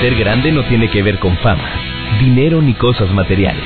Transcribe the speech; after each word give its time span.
Ser 0.00 0.14
grande 0.14 0.52
no 0.52 0.62
tiene 0.62 0.88
que 0.88 1.02
ver 1.02 1.18
con 1.18 1.36
fama, 1.38 1.68
dinero 2.20 2.62
ni 2.62 2.74
cosas 2.74 3.10
materiales. 3.10 3.64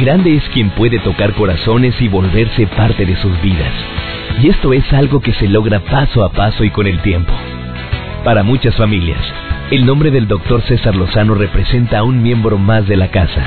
Grande 0.00 0.36
es 0.36 0.48
quien 0.50 0.70
puede 0.70 1.00
tocar 1.00 1.32
corazones 1.32 2.00
y 2.00 2.06
volverse 2.06 2.68
parte 2.68 3.04
de 3.04 3.16
sus 3.16 3.42
vidas. 3.42 3.72
Y 4.40 4.50
esto 4.50 4.72
es 4.72 4.92
algo 4.92 5.20
que 5.20 5.32
se 5.32 5.48
logra 5.48 5.80
paso 5.80 6.22
a 6.22 6.30
paso 6.30 6.62
y 6.62 6.70
con 6.70 6.86
el 6.86 7.00
tiempo. 7.00 7.32
Para 8.22 8.44
muchas 8.44 8.76
familias, 8.76 9.18
el 9.72 9.84
nombre 9.84 10.12
del 10.12 10.28
doctor 10.28 10.62
César 10.62 10.94
Lozano 10.94 11.34
representa 11.34 11.98
a 11.98 12.02
un 12.04 12.22
miembro 12.22 12.56
más 12.56 12.86
de 12.86 12.96
la 12.96 13.08
casa, 13.08 13.42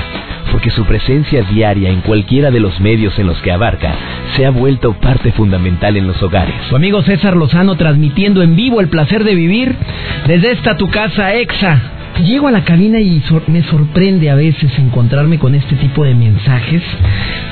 porque 0.50 0.70
su 0.70 0.84
presencia 0.84 1.42
diaria 1.44 1.88
en 1.88 2.02
cualquiera 2.02 2.50
de 2.50 2.60
los 2.60 2.78
medios 2.78 3.18
en 3.18 3.26
los 3.26 3.40
que 3.40 3.52
abarca 3.52 3.94
se 4.36 4.44
ha 4.44 4.50
vuelto 4.50 4.92
parte 4.92 5.32
fundamental 5.32 5.96
en 5.96 6.06
los 6.06 6.22
hogares. 6.22 6.56
Su 6.68 6.76
amigo 6.76 7.02
César 7.02 7.36
Lozano 7.36 7.76
transmitiendo 7.76 8.42
en 8.42 8.54
vivo 8.54 8.82
el 8.82 8.88
placer 8.88 9.24
de 9.24 9.34
vivir 9.34 9.74
desde 10.26 10.52
esta 10.52 10.76
tu 10.76 10.90
casa 10.90 11.32
EXA 11.32 11.91
Llego 12.20 12.46
a 12.46 12.52
la 12.52 12.62
cabina 12.62 13.00
y 13.00 13.22
me 13.48 13.62
sorprende 13.64 14.30
a 14.30 14.34
veces 14.34 14.70
encontrarme 14.78 15.38
con 15.38 15.54
este 15.54 15.76
tipo 15.76 16.04
de 16.04 16.14
mensajes, 16.14 16.82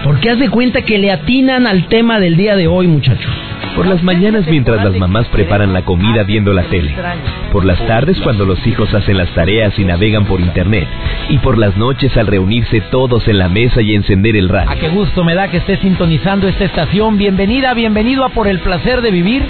porque 0.05 0.30
haz 0.30 0.39
de 0.39 0.48
cuenta 0.48 0.83
que 0.83 0.98
le 0.98 1.11
atinan 1.11 1.66
al 1.66 1.86
tema 1.89 2.20
del 2.20 2.36
día 2.36 2.56
de 2.56 2.69
hoy, 2.69 2.86
muchachos. 2.86 3.33
Por 3.75 3.86
las 3.86 4.03
mañanas 4.03 4.47
mientras 4.48 4.84
las 4.84 4.94
mamás 4.97 5.27
preparan 5.28 5.72
la 5.72 5.83
comida 5.83 6.25
viendo 6.25 6.53
la 6.53 6.64
tele. 6.64 6.94
Por 7.53 7.64
las 7.64 7.78
tardes 7.86 8.20
cuando 8.20 8.44
los 8.44 8.64
hijos 8.66 8.92
hacen 8.92 9.16
las 9.16 9.31
tareas 9.31 9.78
y 9.78 9.84
navegan 9.84 10.27
por 10.27 10.41
internet. 10.41 10.86
Y 11.28 11.38
por 11.38 11.56
las 11.56 11.77
noches 11.77 12.16
al 12.16 12.27
reunirse 12.27 12.81
todos 12.91 13.27
en 13.28 13.38
la 13.38 13.48
mesa 13.48 13.81
y 13.81 13.94
encender 13.94 14.36
el 14.36 14.48
radio. 14.48 14.70
A 14.70 14.77
qué 14.77 14.88
gusto 14.88 15.25
me 15.25 15.34
da 15.34 15.48
que 15.48 15.58
esté 15.58 15.77
sintonizando 15.78 16.48
esta 16.48 16.64
estación. 16.64 17.16
Bienvenida, 17.16 17.72
bienvenido 17.75 18.25
a 18.25 18.31
Por 18.31 18.48
el 18.48 18.58
Placer 18.58 19.00
de 19.03 19.11
Vivir 19.11 19.42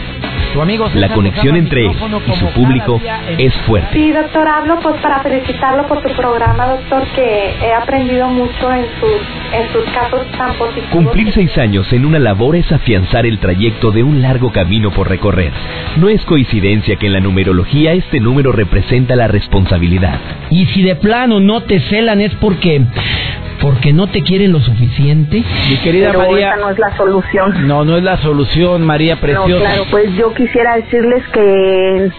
la 0.95 1.09
conexión 1.15 1.57
entre 1.57 1.87
él 1.87 1.93
y 2.27 2.33
su 2.33 2.47
público 2.49 3.01
es 3.39 3.55
fuerte. 3.67 3.89
Sí, 3.93 4.13
doctor, 4.13 4.49
hablo 4.49 4.79
pues 4.81 5.01
para 5.01 5.21
felicitarlo 5.21 5.87
por 5.87 6.03
su 6.03 6.15
programa, 6.17 6.67
doctor, 6.67 7.05
que 7.15 7.55
he 7.63 7.73
aprendido 7.73 8.29
mucho 8.29 8.73
en 8.73 8.85
sus, 9.01 9.21
en 9.53 9.73
sus 9.73 9.85
casos 9.93 10.27
tan 10.37 10.55
positivos. 10.55 10.91
Cumplir 10.91 11.33
seis 11.33 11.57
años 11.59 11.93
en 11.93 12.05
una 12.05 12.19
labor 12.19 12.57
es 12.57 12.71
afianzar 12.73 13.27
el 13.27 13.39
trayecto 13.39 13.91
de 13.91 14.03
un 14.03 14.23
largo 14.23 14.53
camino 14.53 14.91
por 14.91 15.09
recorrer. 15.09 15.53
No 15.97 16.09
es 16.09 16.25
coincidencia 16.25 16.97
que 16.97 17.07
en 17.07 17.13
la 17.13 17.21
numerología 17.21 17.93
este 17.93 18.21
número 18.21 18.53
representa 18.53 19.17
la 19.17 19.29
responsabilidad. 19.29 20.19
Y 20.51 20.67
si 20.67 20.83
de 20.83 20.97
plano 20.97 21.41
no 21.41 21.63
te 21.63 21.81
celan 21.81 22.21
es 22.21 22.35
porque 22.37 22.83
porque 23.61 23.93
no 23.93 24.09
te 24.09 24.23
quieren 24.23 24.53
lo 24.53 24.61
suficiente. 24.61 25.43
Mi 25.69 25.77
querida 25.79 26.13
María. 26.13 26.51
Esa 26.51 26.57
no 26.57 26.71
es 26.71 26.79
la 26.79 26.97
solución. 26.97 27.69
No, 27.69 27.85
no 27.85 27.97
es 27.97 28.03
la 28.03 28.17
solución, 28.19 28.83
María 28.83 29.21
Preciosa. 29.21 29.49
No, 29.49 29.59
claro, 29.59 29.85
pues 29.91 30.15
yo 30.17 30.33
quisiera 30.35 30.77
decirles 30.77 31.23
que, 31.33 32.11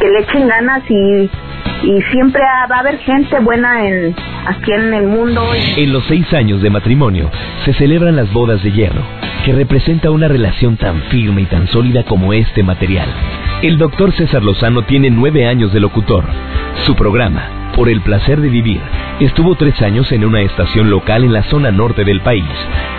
que, 0.00 0.08
le 0.08 0.20
echen 0.20 0.48
ganas 0.48 0.82
y 0.88 1.30
y 1.82 2.00
siempre 2.12 2.42
va 2.70 2.76
a 2.76 2.80
haber 2.80 2.98
gente 2.98 3.38
buena 3.40 3.86
en, 3.86 4.14
aquí 4.46 4.72
en 4.72 4.94
el 4.94 5.06
mundo. 5.06 5.44
En 5.76 5.92
los 5.92 6.04
seis 6.04 6.32
años 6.32 6.62
de 6.62 6.70
matrimonio 6.70 7.30
se 7.64 7.72
celebran 7.74 8.16
las 8.16 8.32
bodas 8.32 8.62
de 8.62 8.72
hierro, 8.72 9.02
que 9.44 9.52
representa 9.52 10.10
una 10.10 10.28
relación 10.28 10.76
tan 10.76 11.02
firme 11.04 11.42
y 11.42 11.46
tan 11.46 11.66
sólida 11.68 12.04
como 12.04 12.32
este 12.32 12.62
material. 12.62 13.08
El 13.62 13.78
doctor 13.78 14.12
César 14.12 14.42
Lozano 14.42 14.82
tiene 14.82 15.10
nueve 15.10 15.46
años 15.46 15.72
de 15.72 15.80
locutor. 15.80 16.24
Su 16.84 16.94
programa, 16.96 17.62
por 17.74 17.88
el 17.88 18.00
placer 18.00 18.40
de 18.40 18.48
vivir. 18.48 18.80
Estuvo 19.20 19.54
tres 19.54 19.80
años 19.82 20.10
en 20.12 20.24
una 20.24 20.40
estación 20.40 20.90
local 20.90 21.24
en 21.24 21.32
la 21.32 21.42
zona 21.44 21.70
norte 21.70 22.04
del 22.04 22.20
país 22.20 22.44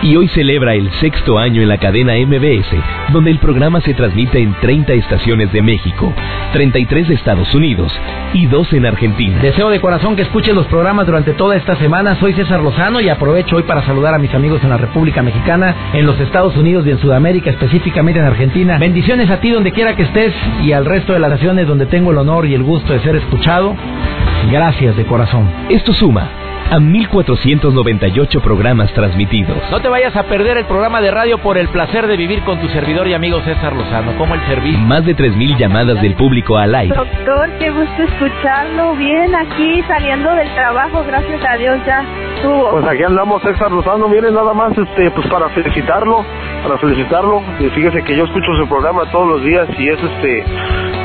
y 0.02 0.16
hoy 0.16 0.28
celebra 0.30 0.76
el 0.76 0.92
sexto 1.00 1.38
año 1.38 1.62
en 1.62 1.70
la 1.70 1.78
cadena 1.78 2.14
MBS, 2.14 2.70
donde 3.12 3.32
el 3.32 3.40
programa 3.40 3.82
se 3.82 3.94
transmite 3.94 4.40
en 4.40 4.54
30 4.60 4.94
estaciones 4.94 5.52
de 5.52 5.62
México, 5.62 6.14
33 6.54 7.08
de 7.08 7.16
Estados 7.16 7.54
Unidos 7.54 7.92
y 8.34 8.46
dos 8.48 8.72
en 8.78 8.86
Argentina. 8.86 9.40
Deseo 9.42 9.70
de 9.70 9.80
corazón 9.80 10.16
que 10.16 10.24
escuchen 10.24 10.56
los 10.56 10.68
programas 10.68 11.06
durante 11.06 11.34
toda 11.34 11.56
esta 11.56 11.76
semana. 11.76 12.16
Soy 12.20 12.34
César 12.34 12.62
Lozano 12.62 13.00
y 13.02 13.10
aprovecho 13.10 13.58
hoy 13.58 13.64
para 13.64 13.86
saludar 13.86 14.14
a 14.14 14.18
mis 14.18 14.34
amigos 14.34 14.64
en 14.64 14.70
la 14.70 14.78
República 14.78 15.22
Mexicana, 15.22 15.76
en 15.94 16.06
los 16.06 16.20
Estados 16.20 16.56
Unidos 16.58 16.86
y 16.86 16.92
en 16.92 17.00
Sudamérica, 17.00 17.50
específicamente 17.50 18.20
en 18.20 18.26
Argentina. 18.26 18.78
Bendiciones 18.78 19.30
a 19.30 19.40
ti 19.40 19.50
donde 19.50 19.72
quiera 19.72 19.96
que 19.96 20.04
estés 20.04 20.34
y 20.64 20.72
al 20.72 20.86
resto 20.86 21.14
de 21.14 21.20
las 21.20 21.30
naciones 21.30 21.68
donde 21.68 21.86
tengo 21.86 22.12
el 22.12 22.18
honor 22.18 22.46
y 22.46 22.54
el 22.54 22.64
gusto 22.64 22.94
de 22.94 23.00
ser 23.02 23.16
escuchado. 23.16 23.76
Gracias 24.52 24.96
de 24.98 25.06
corazón. 25.06 25.50
Esto 25.70 25.94
suma 25.94 26.43
a 26.72 26.80
1498 26.80 28.42
programas 28.42 28.92
transmitidos. 28.94 29.58
No 29.72 29.80
te 29.82 29.90
vayas 29.90 30.16
a 30.16 30.24
perder 30.24 30.58
el 30.58 30.66
programa 30.66 31.02
de 31.02 31.12
radio 31.12 31.38
por 31.38 31.58
el 31.58 31.70
placer 31.70 32.08
de 32.08 32.18
vivir 32.18 32.42
con 32.44 32.60
tu 32.60 32.68
servidor 32.70 33.08
y 33.08 33.14
amigo 33.14 33.42
César 33.42 33.74
Lozano. 33.74 34.18
como 34.18 34.36
el 34.36 34.42
servicio? 34.48 34.80
Más 34.80 35.06
de 35.06 35.14
3000 35.14 35.58
llamadas 35.58 36.02
del 36.02 36.16
público 36.16 36.58
al 36.58 36.74
aire. 36.76 36.96
Doctor, 36.96 37.50
qué 37.60 37.70
gusto 37.70 38.04
escucharlo. 38.04 38.96
Bien, 38.96 39.36
aquí 39.36 39.84
saliendo 39.88 40.34
del 40.36 40.50
trabajo, 40.54 41.04
gracias 41.06 41.42
a 41.48 41.58
Dios 41.58 41.78
ya 41.86 42.04
estuvo. 42.36 42.72
Pues 42.72 42.86
aquí 42.86 43.04
andamos 43.04 43.42
César 43.42 43.72
Lozano, 43.72 44.08
miren 44.08 44.34
nada 44.34 44.54
más 44.54 44.78
este 44.78 45.12
pues 45.12 45.28
para 45.28 45.50
felicitarlo, 45.50 46.26
para 46.64 46.78
felicitarlo. 46.78 47.42
Y 47.60 47.70
fíjese 47.70 48.04
que 48.04 48.16
yo 48.16 48.26
escucho 48.26 48.56
su 48.56 48.68
programa 48.68 49.10
todos 49.12 49.28
los 49.28 49.44
días 49.44 49.68
y 49.78 49.90
es 49.90 50.00
este 50.02 50.46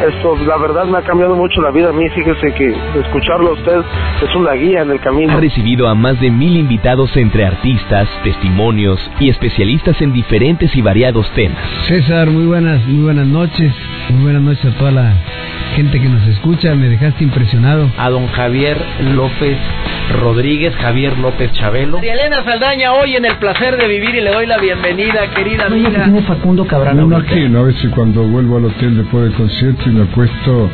esto 0.06 0.36
la 0.46 0.56
verdad 0.58 0.84
me 0.84 0.98
ha 0.98 1.02
cambiado 1.02 1.34
mucho 1.36 1.60
la 1.60 1.70
vida 1.70 1.90
a 1.90 1.92
mí, 1.92 2.08
fíjese 2.10 2.52
que 2.54 2.74
escucharlo 3.00 3.50
a 3.50 3.52
usted 3.52 3.80
es 4.22 4.34
una 4.34 4.52
guía 4.52 4.82
en 4.82 4.90
el 4.90 5.00
camino. 5.00 5.32
Ha 5.32 5.40
recibido 5.40 5.88
a 5.88 5.94
más 5.94 6.20
de 6.20 6.30
mil 6.30 6.56
invitados 6.56 7.16
entre 7.16 7.44
artistas, 7.44 8.08
testimonios 8.22 8.98
y 9.20 9.28
especialistas 9.28 10.00
en 10.00 10.12
diferentes 10.12 10.74
y 10.76 10.82
variados 10.82 11.30
temas. 11.32 11.58
César, 11.86 12.30
muy 12.30 12.46
buenas, 12.46 12.84
muy 12.86 13.04
buenas 13.04 13.26
noches, 13.26 13.72
muy 14.10 14.24
buenas 14.24 14.42
noches 14.42 14.64
a 14.64 14.78
toda 14.78 14.90
la 14.90 15.14
gente 15.78 16.00
que 16.00 16.08
nos 16.08 16.26
escucha, 16.26 16.74
me 16.74 16.88
dejaste 16.88 17.22
impresionado. 17.22 17.88
A 17.96 18.10
don 18.10 18.26
Javier 18.26 18.76
López 19.14 19.56
Rodríguez, 20.20 20.74
Javier 20.74 21.16
López 21.18 21.52
Chabelo. 21.52 22.02
Y 22.02 22.08
Elena 22.08 22.42
Saldaña 22.42 22.94
hoy 22.94 23.14
en 23.14 23.24
el 23.24 23.36
placer 23.36 23.76
de 23.76 23.86
vivir 23.86 24.12
y 24.16 24.20
le 24.20 24.32
doy 24.32 24.46
la 24.46 24.58
bienvenida, 24.58 25.30
querida 25.36 25.66
amiga. 25.66 26.02
tiene 26.02 26.22
Facundo 26.22 26.66
Cabral. 26.66 26.96
Me 26.96 27.02
imagino, 27.02 27.60
a 27.60 27.62
veces 27.62 27.92
cuando 27.94 28.24
vuelvo 28.24 28.56
al 28.56 28.64
hotel 28.64 28.96
después 28.96 29.22
del 29.22 29.34
concierto 29.34 29.82
y 29.86 29.90
me 29.90 30.02
acuesto, 30.02 30.68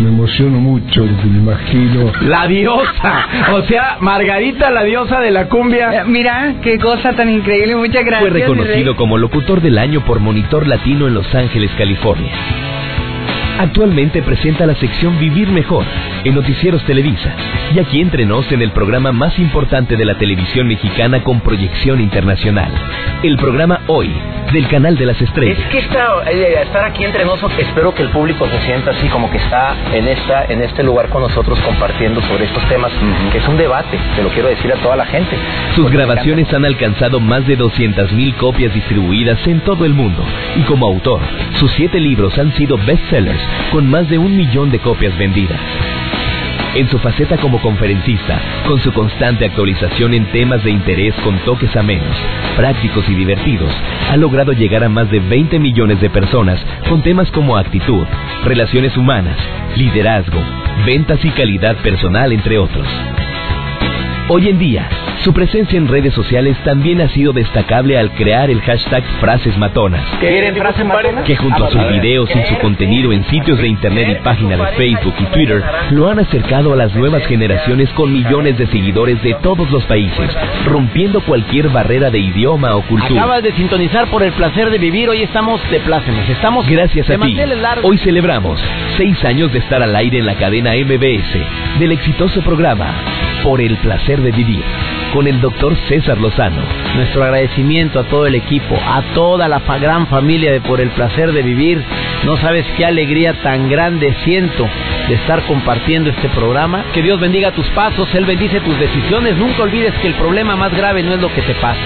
me 0.00 0.08
emociono 0.08 0.58
mucho, 0.60 1.04
me 1.04 1.38
imagino. 1.40 2.10
La 2.22 2.46
diosa, 2.46 3.28
o 3.52 3.62
sea, 3.64 3.98
Margarita, 4.00 4.70
la 4.70 4.84
diosa 4.84 5.20
de 5.20 5.30
la 5.30 5.50
cumbia. 5.50 5.92
Eh, 5.92 6.04
mira, 6.06 6.54
qué 6.62 6.78
cosa 6.78 7.12
tan 7.12 7.28
increíble, 7.28 7.76
muchas 7.76 8.02
gracias. 8.02 8.30
Fue 8.30 8.40
reconocido 8.40 8.96
como 8.96 9.18
locutor 9.18 9.60
del 9.60 9.76
año 9.76 10.00
por 10.06 10.20
Monitor 10.20 10.66
Latino 10.66 11.06
en 11.06 11.12
Los 11.12 11.34
Ángeles, 11.34 11.70
California. 11.76 12.32
Actualmente 13.58 14.22
presenta 14.22 14.66
la 14.66 14.76
sección 14.76 15.18
Vivir 15.18 15.48
Mejor 15.48 15.84
en 16.24 16.34
Noticieros 16.34 16.84
Televisa 16.84 17.34
y 17.74 17.78
aquí 17.78 18.00
entrenos 18.00 18.50
en 18.50 18.62
el 18.62 18.72
programa 18.72 19.12
más 19.12 19.38
importante 19.38 19.96
de 19.96 20.04
la 20.04 20.16
televisión 20.18 20.66
mexicana 20.66 21.22
con 21.22 21.40
proyección 21.40 22.00
internacional, 22.00 22.72
el 23.22 23.36
programa 23.36 23.80
Hoy 23.86 24.10
del 24.52 24.66
canal 24.68 24.96
de 24.96 25.06
las 25.06 25.20
estrellas. 25.20 25.58
Es 25.58 25.68
que 25.68 25.78
eh, 25.78 26.62
estar 26.62 26.84
aquí 26.84 27.04
entre 27.04 27.24
nosotros, 27.24 27.58
espero 27.58 27.94
que 27.94 28.02
el 28.02 28.08
público 28.08 28.48
se 28.48 28.60
sienta 28.66 28.92
así 28.92 29.06
como 29.08 29.30
que 29.30 29.36
está 29.36 29.76
en 29.92 30.08
esta 30.08 30.46
en 30.46 30.62
este 30.62 30.82
lugar 30.82 31.08
con 31.08 31.22
nosotros 31.22 31.58
compartiendo 31.60 32.22
sobre 32.22 32.44
estos 32.44 32.66
temas, 32.68 32.92
que 33.32 33.38
es 33.38 33.48
un 33.48 33.56
debate, 33.56 33.98
te 34.16 34.22
lo 34.22 34.30
quiero 34.30 34.48
decir 34.48 34.72
a 34.72 34.76
toda 34.76 34.96
la 34.96 35.06
gente. 35.06 35.36
Sus 35.74 35.90
grabaciones 35.90 36.52
han 36.52 36.64
alcanzado 36.64 37.20
más 37.20 37.46
de 37.46 37.58
200.000 37.58 38.36
copias 38.36 38.72
distribuidas 38.72 39.46
en 39.46 39.60
todo 39.60 39.84
el 39.84 39.94
mundo 39.94 40.22
y 40.56 40.62
como 40.62 40.86
autor, 40.86 41.20
sus 41.54 41.70
siete 41.72 42.00
libros 42.00 42.38
han 42.38 42.52
sido 42.54 42.78
bestsellers 42.78 43.40
con 43.70 43.88
más 43.88 44.08
de 44.08 44.18
un 44.18 44.36
millón 44.36 44.70
de 44.70 44.78
copias 44.78 45.16
vendidas. 45.18 45.58
En 46.74 46.88
su 46.88 46.98
faceta 46.98 47.36
como 47.38 47.60
conferencista, 47.60 48.40
con 48.66 48.80
su 48.80 48.92
constante 48.92 49.46
actualización 49.46 50.14
en 50.14 50.26
temas 50.26 50.62
de 50.62 50.70
interés 50.70 51.14
con 51.24 51.38
toques 51.40 51.74
amenos, 51.76 52.16
prácticos 52.56 53.08
y 53.08 53.14
divertidos, 53.14 53.70
ha 54.10 54.16
logrado 54.16 54.52
llegar 54.52 54.84
a 54.84 54.88
más 54.88 55.10
de 55.10 55.18
20 55.18 55.58
millones 55.58 56.00
de 56.00 56.10
personas 56.10 56.64
con 56.88 57.02
temas 57.02 57.30
como 57.30 57.56
actitud, 57.56 58.06
relaciones 58.44 58.96
humanas, 58.96 59.36
liderazgo, 59.76 60.40
ventas 60.84 61.24
y 61.24 61.30
calidad 61.30 61.76
personal, 61.76 62.32
entre 62.32 62.58
otros. 62.58 62.86
Hoy 64.28 64.48
en 64.48 64.58
día, 64.58 64.88
Su 65.24 65.32
presencia 65.32 65.76
en 65.76 65.88
redes 65.88 66.14
sociales 66.14 66.56
también 66.64 67.00
ha 67.00 67.08
sido 67.08 67.32
destacable 67.32 67.98
al 67.98 68.12
crear 68.12 68.50
el 68.50 68.60
hashtag 68.60 69.02
Frases 69.20 69.56
Matonas. 69.58 70.04
¿Quieren 70.20 70.54
frases 70.54 70.86
matonas? 70.86 71.24
Que 71.24 71.34
junto 71.34 71.64
a 71.64 71.70
sus 71.70 71.88
videos 71.88 72.30
y 72.30 72.42
su 72.48 72.58
contenido 72.58 73.12
en 73.12 73.24
sitios 73.24 73.58
de 73.58 73.66
internet 73.66 74.08
y 74.10 74.22
páginas 74.22 74.58
de 74.60 74.66
Facebook 74.76 75.14
y 75.18 75.24
Twitter 75.26 75.62
lo 75.90 76.08
han 76.08 76.20
acercado 76.20 76.72
a 76.72 76.76
las 76.76 76.94
nuevas 76.94 77.26
generaciones 77.26 77.88
con 77.90 78.12
millones 78.12 78.58
de 78.58 78.68
seguidores 78.68 79.20
de 79.22 79.34
todos 79.42 79.68
los 79.70 79.84
países, 79.84 80.30
rompiendo 80.66 81.20
cualquier 81.22 81.68
barrera 81.68 82.10
de 82.10 82.20
idioma 82.20 82.76
o 82.76 82.82
cultura. 82.82 83.20
Acabas 83.20 83.42
de 83.42 83.52
sintonizar 83.52 84.06
por 84.08 84.22
el 84.22 84.32
placer 84.32 84.70
de 84.70 84.78
vivir. 84.78 85.08
Hoy 85.08 85.22
estamos 85.22 85.60
de 85.70 85.80
plácemes. 85.80 86.28
Estamos 86.30 86.68
Gracias 86.68 87.10
a 87.10 87.18
ti. 87.18 87.36
Hoy 87.82 87.98
celebramos 87.98 88.60
seis 88.96 89.24
años 89.24 89.52
de 89.52 89.58
estar 89.58 89.82
al 89.82 89.96
aire 89.96 90.18
en 90.18 90.26
la 90.26 90.34
cadena 90.34 90.72
MBS 90.72 91.78
del 91.80 91.92
exitoso 91.92 92.40
programa 92.42 92.94
Por 93.42 93.60
el 93.60 93.76
placer 93.78 94.20
de 94.20 94.30
vivir 94.32 94.62
con 95.12 95.26
el 95.26 95.40
doctor 95.40 95.76
César 95.88 96.18
Lozano. 96.18 96.62
Nuestro 96.96 97.24
agradecimiento 97.24 98.00
a 98.00 98.04
todo 98.04 98.26
el 98.26 98.34
equipo, 98.34 98.76
a 98.76 99.02
toda 99.14 99.48
la 99.48 99.60
gran 99.80 100.06
familia 100.06 100.52
de 100.52 100.60
Por 100.60 100.80
el 100.80 100.90
Placer 100.90 101.32
de 101.32 101.42
Vivir. 101.42 101.82
No 102.24 102.36
sabes 102.36 102.66
qué 102.76 102.84
alegría 102.84 103.34
tan 103.42 103.68
grande 103.68 104.14
siento 104.24 104.68
de 105.08 105.14
estar 105.14 105.42
compartiendo 105.42 106.10
este 106.10 106.28
programa. 106.28 106.84
Que 106.92 107.02
Dios 107.02 107.20
bendiga 107.20 107.52
tus 107.52 107.66
pasos, 107.68 108.12
Él 108.14 108.24
bendice 108.24 108.60
tus 108.60 108.78
decisiones. 108.78 109.36
Nunca 109.36 109.62
olvides 109.62 109.94
que 109.94 110.08
el 110.08 110.14
problema 110.14 110.56
más 110.56 110.74
grave 110.74 111.02
no 111.02 111.14
es 111.14 111.20
lo 111.20 111.32
que 111.32 111.42
te 111.42 111.54
pasa, 111.54 111.80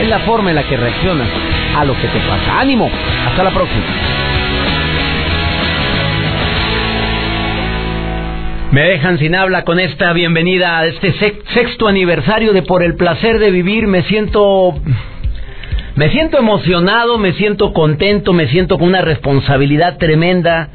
es 0.00 0.08
la 0.08 0.20
forma 0.20 0.50
en 0.50 0.56
la 0.56 0.64
que 0.64 0.76
reaccionas 0.76 1.28
a 1.76 1.84
lo 1.84 1.94
que 1.94 2.08
te 2.08 2.20
pasa. 2.20 2.60
¡Ánimo! 2.60 2.90
Hasta 3.26 3.44
la 3.44 3.50
próxima. 3.50 4.27
Me 8.70 8.82
dejan 8.82 9.18
sin 9.18 9.34
habla 9.34 9.64
con 9.64 9.80
esta 9.80 10.12
bienvenida 10.12 10.78
a 10.78 10.84
este 10.86 11.14
sex- 11.14 11.42
sexto 11.54 11.88
aniversario 11.88 12.52
de 12.52 12.60
Por 12.62 12.82
el 12.82 12.96
placer 12.96 13.38
de 13.38 13.50
vivir. 13.50 13.86
Me 13.86 14.02
siento 14.02 14.74
me 15.96 16.10
siento 16.10 16.36
emocionado, 16.38 17.16
me 17.18 17.32
siento 17.32 17.72
contento, 17.72 18.32
me 18.34 18.46
siento 18.48 18.78
con 18.78 18.88
una 18.88 19.00
responsabilidad 19.00 19.96
tremenda. 19.98 20.68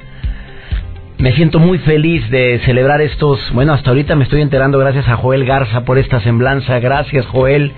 Me 1.20 1.34
siento 1.34 1.60
muy 1.60 1.78
feliz 1.78 2.28
de 2.32 2.60
celebrar 2.66 3.00
estos, 3.02 3.40
bueno, 3.54 3.72
hasta 3.74 3.92
ahorita 3.92 4.16
me 4.16 4.24
estoy 4.26 4.42
enterando 4.42 4.80
gracias 4.80 5.08
a 5.08 5.16
Joel 5.16 5.46
Garza 5.46 5.86
por 5.86 5.98
esta 6.00 6.20
semblanza. 6.22 6.80
Gracias, 6.80 7.26
Joel. 7.28 7.72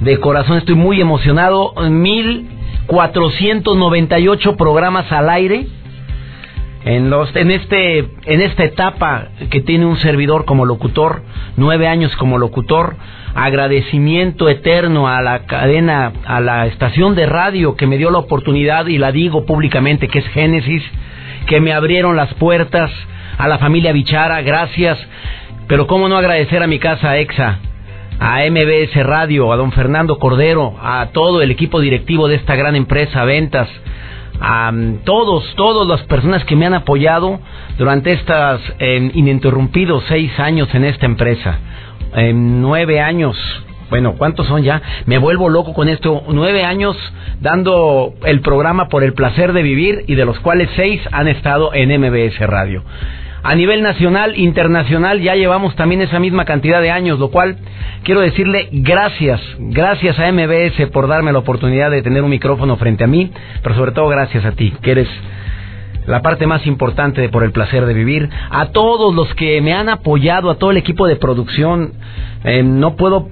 De 0.00 0.18
corazón 0.20 0.56
estoy 0.58 0.76
muy 0.76 1.00
emocionado. 1.00 1.74
1498 1.90 4.56
programas 4.56 5.10
al 5.12 5.28
aire 5.28 5.66
en 6.84 7.10
los 7.10 7.34
en 7.36 7.50
este 7.50 7.98
en 7.98 8.40
esta 8.40 8.64
etapa 8.64 9.28
que 9.50 9.60
tiene 9.60 9.86
un 9.86 9.96
servidor 9.96 10.44
como 10.44 10.64
locutor 10.64 11.22
nueve 11.56 11.86
años 11.86 12.14
como 12.16 12.38
locutor 12.38 12.96
agradecimiento 13.34 14.48
eterno 14.48 15.08
a 15.08 15.22
la 15.22 15.46
cadena 15.46 16.12
a 16.24 16.40
la 16.40 16.66
estación 16.66 17.14
de 17.14 17.26
radio 17.26 17.76
que 17.76 17.86
me 17.86 17.98
dio 17.98 18.10
la 18.10 18.18
oportunidad 18.18 18.86
y 18.86 18.98
la 18.98 19.12
digo 19.12 19.46
públicamente 19.46 20.08
que 20.08 20.18
es 20.18 20.26
Génesis 20.28 20.82
que 21.46 21.60
me 21.60 21.72
abrieron 21.72 22.16
las 22.16 22.32
puertas 22.34 22.90
a 23.38 23.48
la 23.48 23.58
familia 23.58 23.92
Bichara 23.92 24.42
gracias. 24.42 24.98
Pero 25.68 25.86
cómo 25.86 26.08
no 26.08 26.16
agradecer 26.16 26.62
a 26.62 26.66
mi 26.66 26.78
casa 26.78 27.16
Exa 27.18 27.58
a 28.18 28.38
MBS 28.48 28.94
Radio, 29.04 29.52
a 29.52 29.56
don 29.56 29.72
Fernando 29.72 30.18
Cordero, 30.18 30.76
a 30.80 31.08
todo 31.12 31.42
el 31.42 31.50
equipo 31.50 31.80
directivo 31.80 32.28
de 32.28 32.36
esta 32.36 32.54
gran 32.54 32.76
empresa, 32.76 33.24
Ventas, 33.24 33.68
a 34.44 34.72
todos, 35.04 35.54
todas 35.54 35.86
las 35.86 36.04
personas 36.08 36.44
que 36.44 36.56
me 36.56 36.66
han 36.66 36.74
apoyado 36.74 37.38
durante 37.78 38.12
estos 38.12 38.60
ininterrumpidos 39.14 40.02
seis 40.08 40.36
años 40.40 40.68
en 40.74 40.84
esta 40.84 41.06
empresa. 41.06 41.58
En 42.14 42.60
nueve 42.60 43.00
años, 43.00 43.36
bueno, 43.88 44.14
¿cuántos 44.18 44.48
son 44.48 44.62
ya? 44.62 44.82
Me 45.06 45.18
vuelvo 45.18 45.48
loco 45.48 45.72
con 45.74 45.88
esto. 45.88 46.24
Nueve 46.28 46.64
años 46.64 46.96
dando 47.40 48.14
el 48.24 48.40
programa 48.40 48.88
por 48.88 49.04
el 49.04 49.12
placer 49.12 49.52
de 49.52 49.62
vivir 49.62 50.04
y 50.08 50.16
de 50.16 50.24
los 50.24 50.40
cuales 50.40 50.70
seis 50.74 51.00
han 51.12 51.28
estado 51.28 51.72
en 51.72 52.00
MBS 52.00 52.38
Radio. 52.40 52.82
A 53.44 53.56
nivel 53.56 53.82
nacional, 53.82 54.38
internacional, 54.38 55.20
ya 55.20 55.34
llevamos 55.34 55.74
también 55.74 56.00
esa 56.00 56.20
misma 56.20 56.44
cantidad 56.44 56.80
de 56.80 56.92
años, 56.92 57.18
lo 57.18 57.30
cual 57.30 57.56
quiero 58.04 58.20
decirle 58.20 58.68
gracias, 58.70 59.40
gracias 59.58 60.16
a 60.18 60.30
MBS 60.30 60.88
por 60.92 61.08
darme 61.08 61.32
la 61.32 61.40
oportunidad 61.40 61.90
de 61.90 62.02
tener 62.02 62.22
un 62.22 62.30
micrófono 62.30 62.76
frente 62.76 63.02
a 63.02 63.08
mí, 63.08 63.32
pero 63.62 63.74
sobre 63.74 63.92
todo 63.92 64.08
gracias 64.08 64.44
a 64.44 64.52
ti, 64.52 64.72
que 64.80 64.92
eres 64.92 65.08
la 66.06 66.20
parte 66.20 66.46
más 66.46 66.66
importante 66.66 67.20
de 67.20 67.28
Por 67.28 67.44
el 67.44 67.52
Placer 67.52 67.86
de 67.86 67.94
Vivir, 67.94 68.28
a 68.50 68.66
todos 68.66 69.14
los 69.14 69.32
que 69.34 69.60
me 69.60 69.72
han 69.72 69.88
apoyado, 69.88 70.50
a 70.50 70.56
todo 70.56 70.70
el 70.72 70.76
equipo 70.76 71.06
de 71.06 71.16
producción, 71.16 71.92
eh, 72.44 72.62
no 72.64 72.96
puedo, 72.96 73.28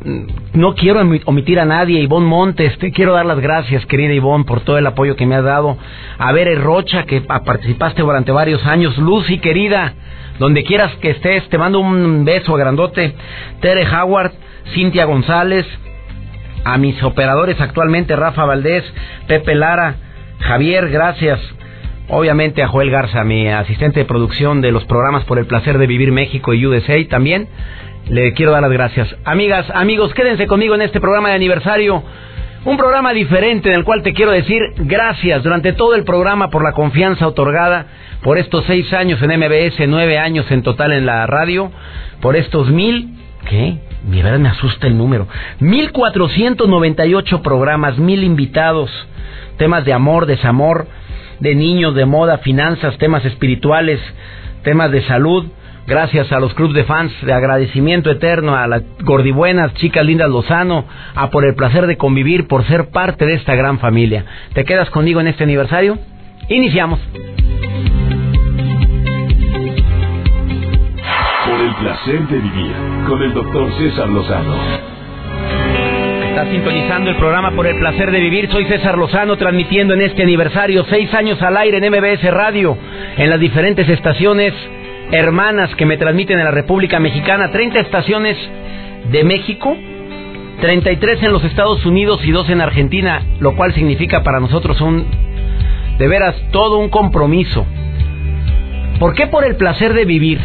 no 0.52 0.74
quiero 0.76 1.00
omi- 1.02 1.22
omitir 1.24 1.58
a 1.58 1.64
nadie, 1.64 2.00
Ivonne 2.00 2.26
Montes, 2.28 2.78
te 2.78 2.92
quiero 2.92 3.12
dar 3.12 3.26
las 3.26 3.40
gracias, 3.40 3.84
querida 3.86 4.12
Ivonne, 4.14 4.44
por 4.44 4.60
todo 4.60 4.78
el 4.78 4.86
apoyo 4.86 5.16
que 5.16 5.26
me 5.26 5.34
has 5.34 5.42
dado, 5.44 5.76
a 6.18 6.30
Bere 6.32 6.54
Rocha, 6.54 7.04
que 7.04 7.20
pa- 7.22 7.42
participaste 7.42 8.02
durante 8.02 8.30
varios 8.30 8.64
años, 8.64 8.96
Lucy, 8.98 9.38
querida, 9.38 9.94
donde 10.38 10.62
quieras 10.62 10.92
que 11.02 11.10
estés, 11.10 11.48
te 11.48 11.58
mando 11.58 11.80
un 11.80 12.24
beso 12.24 12.54
grandote, 12.54 13.14
Tere 13.60 13.84
Howard, 13.88 14.30
Cintia 14.74 15.06
González, 15.06 15.66
a 16.64 16.78
mis 16.78 17.02
operadores 17.02 17.60
actualmente, 17.60 18.14
Rafa 18.14 18.44
Valdés, 18.44 18.84
Pepe 19.26 19.54
Lara, 19.56 19.96
Javier, 20.38 20.88
gracias. 20.88 21.40
Obviamente 22.12 22.60
a 22.62 22.66
Joel 22.66 22.90
Garza, 22.90 23.22
mi 23.22 23.46
asistente 23.48 24.00
de 24.00 24.04
producción 24.04 24.60
de 24.60 24.72
los 24.72 24.84
programas 24.84 25.22
por 25.24 25.38
el 25.38 25.46
placer 25.46 25.78
de 25.78 25.86
vivir 25.86 26.10
México 26.10 26.52
y 26.52 26.66
USA 26.66 26.96
también. 27.08 27.46
Le 28.08 28.32
quiero 28.32 28.50
dar 28.50 28.62
las 28.62 28.72
gracias. 28.72 29.14
Amigas, 29.24 29.70
amigos, 29.72 30.12
quédense 30.14 30.48
conmigo 30.48 30.74
en 30.74 30.82
este 30.82 31.00
programa 31.00 31.28
de 31.28 31.36
aniversario. 31.36 32.02
Un 32.64 32.76
programa 32.76 33.12
diferente 33.12 33.68
en 33.68 33.76
el 33.76 33.84
cual 33.84 34.02
te 34.02 34.12
quiero 34.12 34.32
decir 34.32 34.60
gracias 34.78 35.44
durante 35.44 35.72
todo 35.72 35.94
el 35.94 36.02
programa 36.02 36.50
por 36.50 36.64
la 36.64 36.72
confianza 36.72 37.28
otorgada, 37.28 37.86
por 38.24 38.38
estos 38.38 38.64
seis 38.64 38.92
años 38.92 39.22
en 39.22 39.30
MBS, 39.38 39.86
nueve 39.86 40.18
años 40.18 40.50
en 40.50 40.62
total 40.62 40.92
en 40.92 41.06
la 41.06 41.26
radio, 41.28 41.70
por 42.20 42.34
estos 42.34 42.70
mil, 42.70 43.14
¿qué? 43.48 43.78
Mi 44.04 44.20
verdad 44.20 44.40
me 44.40 44.48
asusta 44.48 44.88
el 44.88 44.98
número. 44.98 45.28
Mil 45.60 45.92
cuatrocientos 45.92 46.68
noventa 46.68 47.06
y 47.06 47.14
ocho 47.14 47.40
programas, 47.40 47.98
mil 47.98 48.24
invitados, 48.24 48.90
temas 49.58 49.84
de 49.84 49.92
amor, 49.92 50.26
desamor, 50.26 50.88
de 51.40 51.54
niños, 51.54 51.94
de 51.94 52.06
moda, 52.06 52.38
finanzas, 52.38 52.96
temas 52.98 53.24
espirituales, 53.24 54.00
temas 54.62 54.90
de 54.90 55.02
salud. 55.02 55.46
Gracias 55.86 56.30
a 56.30 56.38
los 56.38 56.54
clubes 56.54 56.74
de 56.74 56.84
fans 56.84 57.12
de 57.22 57.32
agradecimiento 57.32 58.10
eterno, 58.10 58.54
a 58.54 58.68
las 58.68 58.82
gordibuenas, 59.02 59.74
chicas 59.74 60.04
lindas 60.04 60.30
Lozano, 60.30 60.84
a 61.14 61.30
por 61.30 61.44
el 61.44 61.54
placer 61.54 61.86
de 61.86 61.96
convivir, 61.96 62.46
por 62.46 62.64
ser 62.66 62.90
parte 62.90 63.26
de 63.26 63.34
esta 63.34 63.54
gran 63.54 63.78
familia. 63.78 64.24
¿Te 64.52 64.64
quedas 64.64 64.88
conmigo 64.90 65.20
en 65.20 65.28
este 65.28 65.44
aniversario? 65.44 65.98
Iniciamos. 66.48 67.00
Por 71.46 71.60
el 71.60 71.74
placer 71.80 72.28
de 72.28 72.38
vivir 72.38 72.72
con 73.08 73.22
el 73.22 73.34
doctor 73.34 73.72
César 73.78 74.08
Lozano. 74.08 74.99
Sintonizando 76.48 77.10
el 77.10 77.16
programa 77.16 77.50
por 77.50 77.66
el 77.66 77.76
placer 77.78 78.10
de 78.10 78.18
vivir. 78.18 78.50
Soy 78.50 78.64
César 78.64 78.96
Lozano 78.96 79.36
transmitiendo 79.36 79.92
en 79.92 80.00
este 80.00 80.22
aniversario 80.22 80.86
seis 80.88 81.12
años 81.12 81.40
al 81.42 81.54
aire 81.56 81.76
en 81.76 81.92
MBS 81.92 82.22
Radio, 82.32 82.78
en 83.18 83.28
las 83.28 83.38
diferentes 83.38 83.86
estaciones 83.88 84.54
hermanas 85.12 85.74
que 85.74 85.84
me 85.84 85.98
transmiten 85.98 86.38
en 86.38 86.46
la 86.46 86.50
República 86.50 86.98
Mexicana, 86.98 87.50
30 87.50 87.80
estaciones 87.80 88.38
de 89.10 89.22
México, 89.22 89.76
33 90.60 91.22
en 91.24 91.32
los 91.32 91.44
Estados 91.44 91.84
Unidos 91.84 92.24
y 92.24 92.30
2 92.30 92.48
en 92.48 92.60
Argentina, 92.62 93.22
lo 93.38 93.54
cual 93.54 93.74
significa 93.74 94.22
para 94.22 94.40
nosotros 94.40 94.80
un, 94.80 95.04
de 95.98 96.08
veras, 96.08 96.34
todo 96.52 96.78
un 96.78 96.88
compromiso. 96.88 97.66
¿Por 98.98 99.14
qué 99.14 99.26
por 99.26 99.44
el 99.44 99.56
placer 99.56 99.92
de 99.92 100.06
vivir? 100.06 100.40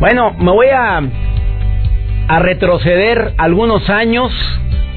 Bueno, 0.00 0.34
me 0.38 0.50
voy 0.50 0.68
a, 0.68 1.00
a 2.26 2.38
retroceder 2.40 3.34
algunos 3.38 3.88
años, 3.90 4.32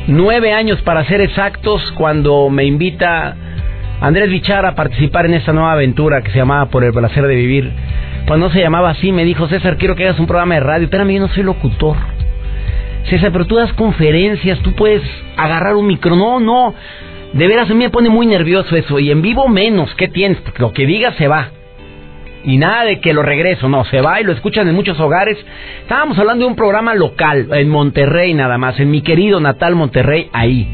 nueve 0.07 0.53
años 0.53 0.81
para 0.81 1.05
ser 1.05 1.21
exactos, 1.21 1.91
cuando 1.97 2.49
me 2.49 2.65
invita 2.65 3.35
Andrés 4.01 4.29
Bichara 4.29 4.69
a 4.69 4.75
participar 4.75 5.25
en 5.27 5.35
esta 5.35 5.53
nueva 5.53 5.73
aventura 5.73 6.21
que 6.21 6.31
se 6.31 6.37
llamaba 6.37 6.69
Por 6.69 6.83
el 6.83 6.91
placer 6.91 7.25
de 7.27 7.35
vivir. 7.35 7.71
Cuando 8.25 8.47
no 8.47 8.53
se 8.53 8.59
llamaba 8.59 8.89
así, 8.91 9.11
me 9.11 9.25
dijo, 9.25 9.47
César, 9.47 9.77
quiero 9.77 9.95
que 9.95 10.05
hagas 10.05 10.19
un 10.19 10.27
programa 10.27 10.55
de 10.55 10.61
radio. 10.61 10.85
Espérame, 10.85 11.13
yo 11.13 11.21
no 11.21 11.27
soy 11.29 11.43
locutor. 11.43 11.97
César, 13.09 13.31
pero 13.31 13.45
tú 13.45 13.55
das 13.55 13.73
conferencias, 13.73 14.59
tú 14.59 14.73
puedes 14.73 15.01
agarrar 15.37 15.75
un 15.75 15.87
micro. 15.87 16.15
No, 16.15 16.39
no. 16.39 16.73
De 17.33 17.47
veras, 17.47 17.69
a 17.69 17.73
mí 17.73 17.83
me 17.83 17.89
pone 17.89 18.09
muy 18.09 18.25
nervioso 18.25 18.75
eso. 18.75 18.99
Y 18.99 19.11
en 19.11 19.21
vivo 19.21 19.47
menos. 19.47 19.93
¿Qué 19.95 20.07
tienes? 20.07 20.39
Lo 20.57 20.71
que 20.71 20.85
digas 20.85 21.15
se 21.15 21.27
va. 21.27 21.49
Y 22.43 22.57
nada 22.57 22.85
de 22.85 22.99
que 22.99 23.13
lo 23.13 23.23
regreso, 23.23 23.69
no, 23.69 23.85
se 23.85 24.01
va 24.01 24.19
y 24.19 24.23
lo 24.23 24.31
escuchan 24.31 24.67
en 24.67 24.75
muchos 24.75 24.99
hogares. 24.99 25.37
Estábamos 25.81 26.17
hablando 26.17 26.45
de 26.45 26.49
un 26.49 26.55
programa 26.55 26.95
local, 26.95 27.47
en 27.51 27.69
Monterrey 27.69 28.33
nada 28.33 28.57
más, 28.57 28.79
en 28.79 28.89
mi 28.89 29.01
querido 29.01 29.39
natal 29.39 29.75
Monterrey, 29.75 30.29
ahí. 30.33 30.67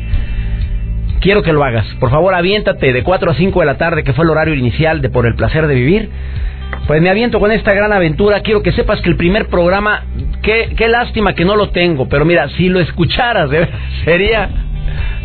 Quiero 1.20 1.42
que 1.42 1.52
lo 1.52 1.64
hagas. 1.64 1.86
Por 2.00 2.10
favor, 2.10 2.34
aviéntate 2.34 2.94
de 2.94 3.04
4 3.04 3.32
a 3.32 3.34
5 3.34 3.60
de 3.60 3.66
la 3.66 3.78
tarde, 3.78 4.04
que 4.04 4.14
fue 4.14 4.24
el 4.24 4.32
horario 4.32 4.54
inicial 4.54 5.02
de 5.02 5.10
Por 5.10 5.26
el 5.26 5.36
Placer 5.36 5.68
de 5.68 5.76
Vivir. 5.76 6.10
Pues 6.86 7.02
me 7.02 7.10
aviento 7.10 7.40
con 7.40 7.52
esta 7.52 7.74
gran 7.74 7.92
aventura. 7.92 8.42
Quiero 8.42 8.62
que 8.62 8.72
sepas 8.72 9.02
que 9.02 9.10
el 9.10 9.18
primer 9.18 9.48
programa 9.48 10.04
qué, 10.42 10.88
lástima 10.88 11.34
que 11.34 11.44
no 11.44 11.56
lo 11.56 11.70
tengo, 11.70 12.08
pero 12.08 12.24
mira, 12.24 12.48
si 12.50 12.70
lo 12.70 12.80
escucharas, 12.80 13.50
sería 14.06 14.50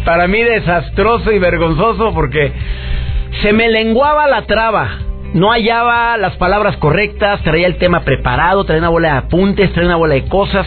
para 0.05 0.27
mí 0.27 0.43
desastroso 0.43 1.31
y 1.31 1.39
vergonzoso 1.39 2.13
porque 2.13 2.53
se 3.43 3.53
me 3.53 3.69
lenguaba 3.69 4.27
la 4.27 4.43
traba. 4.43 4.99
No 5.35 5.51
hallaba 5.51 6.19
las 6.19 6.37
palabras 6.37 6.77
correctas, 6.77 7.43
traía 7.43 7.67
el 7.67 7.77
tema 7.77 8.01
preparado, 8.01 8.65
traía 8.65 8.81
una 8.81 8.91
bola 8.91 9.13
de 9.13 9.19
apuntes, 9.19 9.73
traía 9.73 9.89
una 9.89 9.97
bola 9.97 10.15
de 10.15 10.27
cosas. 10.27 10.67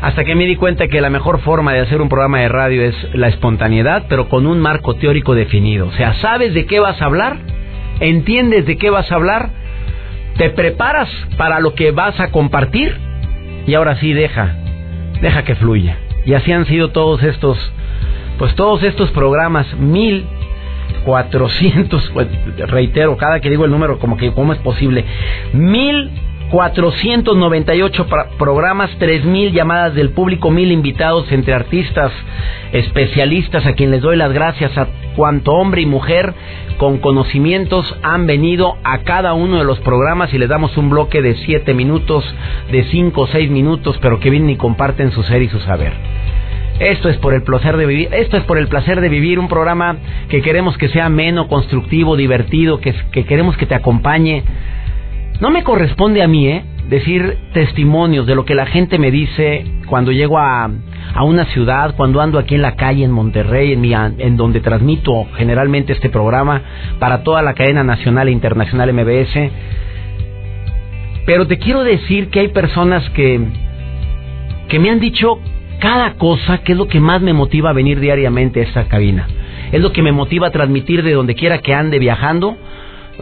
Hasta 0.00 0.24
que 0.24 0.34
me 0.34 0.46
di 0.46 0.56
cuenta 0.56 0.88
que 0.88 1.00
la 1.02 1.10
mejor 1.10 1.40
forma 1.40 1.74
de 1.74 1.80
hacer 1.80 2.00
un 2.00 2.08
programa 2.08 2.40
de 2.40 2.48
radio 2.48 2.82
es 2.82 2.96
la 3.12 3.28
espontaneidad, 3.28 4.06
pero 4.08 4.28
con 4.30 4.46
un 4.46 4.60
marco 4.60 4.94
teórico 4.94 5.34
definido. 5.34 5.88
O 5.88 5.92
sea, 5.92 6.14
¿sabes 6.14 6.54
de 6.54 6.64
qué 6.64 6.80
vas 6.80 7.00
a 7.02 7.04
hablar? 7.04 7.36
¿Entiendes 8.00 8.64
de 8.66 8.78
qué 8.78 8.88
vas 8.88 9.12
a 9.12 9.14
hablar? 9.14 9.50
¿Te 10.38 10.48
preparas 10.48 11.10
para 11.36 11.60
lo 11.60 11.74
que 11.74 11.90
vas 11.90 12.18
a 12.18 12.30
compartir? 12.30 12.96
Y 13.66 13.74
ahora 13.74 13.96
sí, 13.96 14.14
deja, 14.14 14.56
deja 15.20 15.44
que 15.44 15.54
fluya. 15.54 15.98
Y 16.24 16.32
así 16.32 16.50
han 16.50 16.64
sido 16.64 16.92
todos 16.92 17.22
estos, 17.22 17.58
pues 18.38 18.54
todos 18.54 18.82
estos 18.82 19.10
programas, 19.10 19.72
mil 19.74 20.24
400, 21.04 22.10
pues, 22.12 22.28
reitero, 22.68 23.16
cada 23.16 23.40
que 23.40 23.48
digo 23.50 23.64
el 23.64 23.70
número, 23.70 23.98
como 23.98 24.16
que, 24.16 24.32
¿cómo 24.32 24.52
es 24.52 24.58
posible? 24.60 25.04
1498 25.52 28.06
programas, 28.38 28.90
3000 28.98 29.52
llamadas 29.52 29.94
del 29.94 30.10
público, 30.10 30.50
1000 30.50 30.72
invitados 30.72 31.30
entre 31.32 31.54
artistas, 31.54 32.12
especialistas, 32.72 33.66
a 33.66 33.72
quien 33.74 33.90
les 33.90 34.02
doy 34.02 34.16
las 34.16 34.32
gracias 34.32 34.78
a 34.78 34.86
cuanto 35.16 35.52
hombre 35.52 35.82
y 35.82 35.86
mujer 35.86 36.34
con 36.78 36.98
conocimientos 36.98 37.96
han 38.02 38.26
venido 38.26 38.76
a 38.82 38.98
cada 38.98 39.34
uno 39.34 39.58
de 39.58 39.64
los 39.64 39.78
programas 39.80 40.32
y 40.34 40.38
les 40.38 40.48
damos 40.48 40.76
un 40.76 40.90
bloque 40.90 41.22
de 41.22 41.36
7 41.36 41.74
minutos, 41.74 42.24
de 42.70 42.84
5 42.84 43.20
o 43.20 43.26
6 43.26 43.50
minutos, 43.50 43.98
pero 44.02 44.18
que 44.18 44.30
vienen 44.30 44.50
y 44.50 44.56
comparten 44.56 45.12
su 45.12 45.22
ser 45.22 45.42
y 45.42 45.48
su 45.48 45.60
saber. 45.60 45.92
Esto 46.82 47.08
es 47.08 47.16
por 47.18 47.32
el 47.32 47.42
placer 47.42 47.76
de 47.76 47.86
vivir, 47.86 48.08
esto 48.12 48.36
es 48.36 48.42
por 48.42 48.58
el 48.58 48.66
placer 48.66 49.00
de 49.00 49.08
vivir 49.08 49.38
un 49.38 49.46
programa 49.46 49.98
que 50.28 50.42
queremos 50.42 50.76
que 50.76 50.88
sea 50.88 51.06
ameno, 51.06 51.46
constructivo, 51.46 52.16
divertido, 52.16 52.80
que, 52.80 52.92
que 53.12 53.24
queremos 53.24 53.56
que 53.56 53.66
te 53.66 53.76
acompañe. 53.76 54.42
No 55.40 55.50
me 55.50 55.62
corresponde 55.62 56.24
a 56.24 56.26
mí, 56.26 56.48
¿eh? 56.48 56.64
Decir 56.88 57.38
testimonios 57.52 58.26
de 58.26 58.34
lo 58.34 58.44
que 58.44 58.56
la 58.56 58.66
gente 58.66 58.98
me 58.98 59.12
dice 59.12 59.64
cuando 59.86 60.10
llego 60.10 60.38
a, 60.38 60.68
a 61.14 61.22
una 61.22 61.44
ciudad, 61.46 61.94
cuando 61.96 62.20
ando 62.20 62.36
aquí 62.40 62.56
en 62.56 62.62
la 62.62 62.74
calle 62.74 63.04
en 63.04 63.12
Monterrey, 63.12 63.74
en, 63.74 63.80
mi, 63.80 63.94
en 63.94 64.36
donde 64.36 64.58
transmito 64.58 65.28
generalmente 65.36 65.92
este 65.92 66.10
programa 66.10 66.62
para 66.98 67.22
toda 67.22 67.42
la 67.42 67.54
cadena 67.54 67.84
nacional 67.84 68.26
e 68.26 68.32
internacional 68.32 68.92
MBS. 68.92 69.52
Pero 71.26 71.46
te 71.46 71.58
quiero 71.58 71.84
decir 71.84 72.28
que 72.30 72.40
hay 72.40 72.48
personas 72.48 73.08
que, 73.10 73.40
que 74.66 74.80
me 74.80 74.90
han 74.90 74.98
dicho 74.98 75.38
cada 75.82 76.14
cosa 76.14 76.58
que 76.58 76.72
es 76.72 76.78
lo 76.78 76.86
que 76.86 77.00
más 77.00 77.20
me 77.20 77.32
motiva 77.32 77.70
a 77.70 77.72
venir 77.72 77.98
diariamente 77.98 78.60
a 78.60 78.62
esta 78.62 78.84
cabina. 78.84 79.26
Es 79.72 79.80
lo 79.80 79.92
que 79.92 80.00
me 80.00 80.12
motiva 80.12 80.46
a 80.46 80.52
transmitir 80.52 81.02
de 81.02 81.10
donde 81.10 81.34
quiera 81.34 81.58
que 81.58 81.74
ande 81.74 81.98
viajando. 81.98 82.56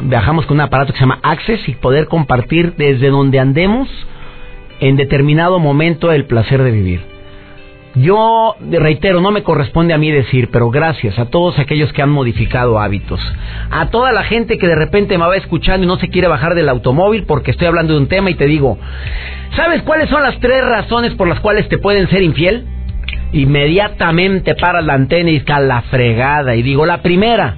Viajamos 0.02 0.44
con 0.44 0.58
un 0.58 0.60
aparato 0.60 0.92
que 0.92 0.98
se 0.98 1.04
llama 1.04 1.20
Access 1.22 1.66
y 1.70 1.74
poder 1.76 2.06
compartir 2.06 2.74
desde 2.76 3.08
donde 3.08 3.40
andemos 3.40 3.88
en 4.78 4.96
determinado 4.96 5.58
momento 5.58 6.12
el 6.12 6.26
placer 6.26 6.62
de 6.62 6.70
vivir. 6.70 7.00
Yo 7.97 8.54
reitero, 8.61 9.20
no 9.20 9.32
me 9.32 9.42
corresponde 9.42 9.92
a 9.92 9.99
mí 9.99 10.12
decir, 10.12 10.49
pero 10.52 10.70
gracias 10.70 11.18
a 11.18 11.26
todos 11.26 11.59
aquellos 11.59 11.92
que 11.92 12.02
han 12.02 12.11
modificado 12.11 12.78
hábitos. 12.78 13.20
A 13.70 13.90
toda 13.90 14.12
la 14.12 14.23
gente 14.23 14.59
que 14.59 14.68
de 14.68 14.76
repente 14.76 15.18
me 15.18 15.26
va 15.26 15.37
escuchando 15.37 15.85
y 15.85 15.88
no 15.88 15.99
se 15.99 16.09
quiere 16.09 16.28
bajar 16.28 16.54
del 16.54 16.68
automóvil 16.68 17.25
porque 17.25 17.50
estoy 17.50 17.66
hablando 17.66 17.94
de 17.94 18.00
un 18.00 18.06
tema 18.06 18.30
y 18.30 18.35
te 18.35 18.47
digo, 18.47 18.78
¿sabes 19.56 19.82
cuáles 19.82 20.09
son 20.09 20.23
las 20.23 20.38
tres 20.38 20.64
razones 20.64 21.14
por 21.14 21.26
las 21.26 21.40
cuales 21.40 21.68
te 21.68 21.78
pueden 21.78 22.09
ser 22.11 22.23
infiel? 22.23 22.64
Inmediatamente 23.32 24.54
para 24.54 24.82
la 24.82 24.94
antena 24.94 25.30
y 25.30 25.37
está 25.37 25.59
la 25.59 25.82
fregada. 25.82 26.54
Y 26.54 26.62
digo, 26.62 26.87
la 26.87 27.02
primera, 27.02 27.56